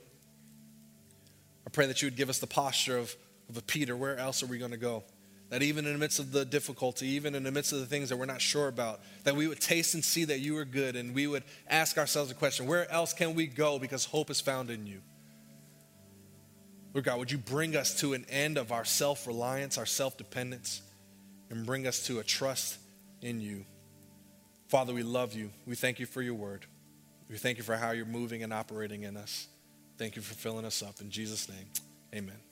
I 1.65 1.69
pray 1.69 1.87
that 1.87 2.01
you 2.01 2.07
would 2.07 2.17
give 2.17 2.29
us 2.29 2.39
the 2.39 2.47
posture 2.47 2.97
of, 2.97 3.15
of 3.47 3.55
a 3.55 3.61
Peter. 3.61 3.95
Where 3.95 4.17
else 4.17 4.43
are 4.43 4.47
we 4.47 4.57
going 4.57 4.71
to 4.71 4.77
go? 4.77 5.05
That 5.49 5.63
even 5.63 5.85
in 5.85 5.93
the 5.93 5.99
midst 5.99 6.19
of 6.19 6.31
the 6.31 6.45
difficulty, 6.45 7.07
even 7.07 7.33
in 7.33 7.43
the 7.43 7.51
midst 7.51 7.73
of 7.73 7.79
the 7.79 7.85
things 7.87 8.09
that 8.09 8.17
we're 8.17 8.25
not 8.25 8.41
sure 8.41 8.67
about, 8.67 9.01
that 9.23 9.35
we 9.35 9.47
would 9.47 9.59
taste 9.59 9.95
and 9.95 10.05
see 10.05 10.25
that 10.25 10.39
you 10.39 10.55
are 10.57 10.65
good 10.65 10.95
and 10.95 11.15
we 11.15 11.25
would 11.25 11.43
ask 11.67 11.97
ourselves 11.97 12.29
a 12.29 12.35
question 12.35 12.67
where 12.67 12.89
else 12.91 13.13
can 13.13 13.33
we 13.33 13.47
go 13.47 13.79
because 13.79 14.05
hope 14.05 14.29
is 14.29 14.39
found 14.39 14.69
in 14.69 14.85
you? 14.85 15.01
Lord 16.93 17.05
God, 17.05 17.17
would 17.19 17.31
you 17.31 17.39
bring 17.39 17.75
us 17.75 17.99
to 18.01 18.13
an 18.13 18.25
end 18.29 18.57
of 18.57 18.71
our 18.71 18.85
self 18.85 19.25
reliance, 19.25 19.77
our 19.77 19.85
self 19.87 20.17
dependence? 20.17 20.81
and 21.49 21.65
bring 21.65 21.87
us 21.87 22.05
to 22.07 22.19
a 22.19 22.23
trust 22.23 22.77
in 23.21 23.41
you. 23.41 23.65
Father, 24.67 24.93
we 24.93 25.03
love 25.03 25.33
you. 25.33 25.49
We 25.65 25.75
thank 25.75 25.99
you 25.99 26.05
for 26.05 26.21
your 26.21 26.35
word. 26.35 26.65
We 27.29 27.37
thank 27.37 27.57
you 27.57 27.63
for 27.63 27.75
how 27.75 27.91
you're 27.91 28.05
moving 28.05 28.43
and 28.43 28.53
operating 28.53 29.03
in 29.03 29.17
us. 29.17 29.47
Thank 29.97 30.15
you 30.15 30.21
for 30.21 30.33
filling 30.35 30.65
us 30.65 30.81
up. 30.81 31.01
In 31.01 31.09
Jesus' 31.09 31.49
name, 31.49 31.67
amen. 32.13 32.48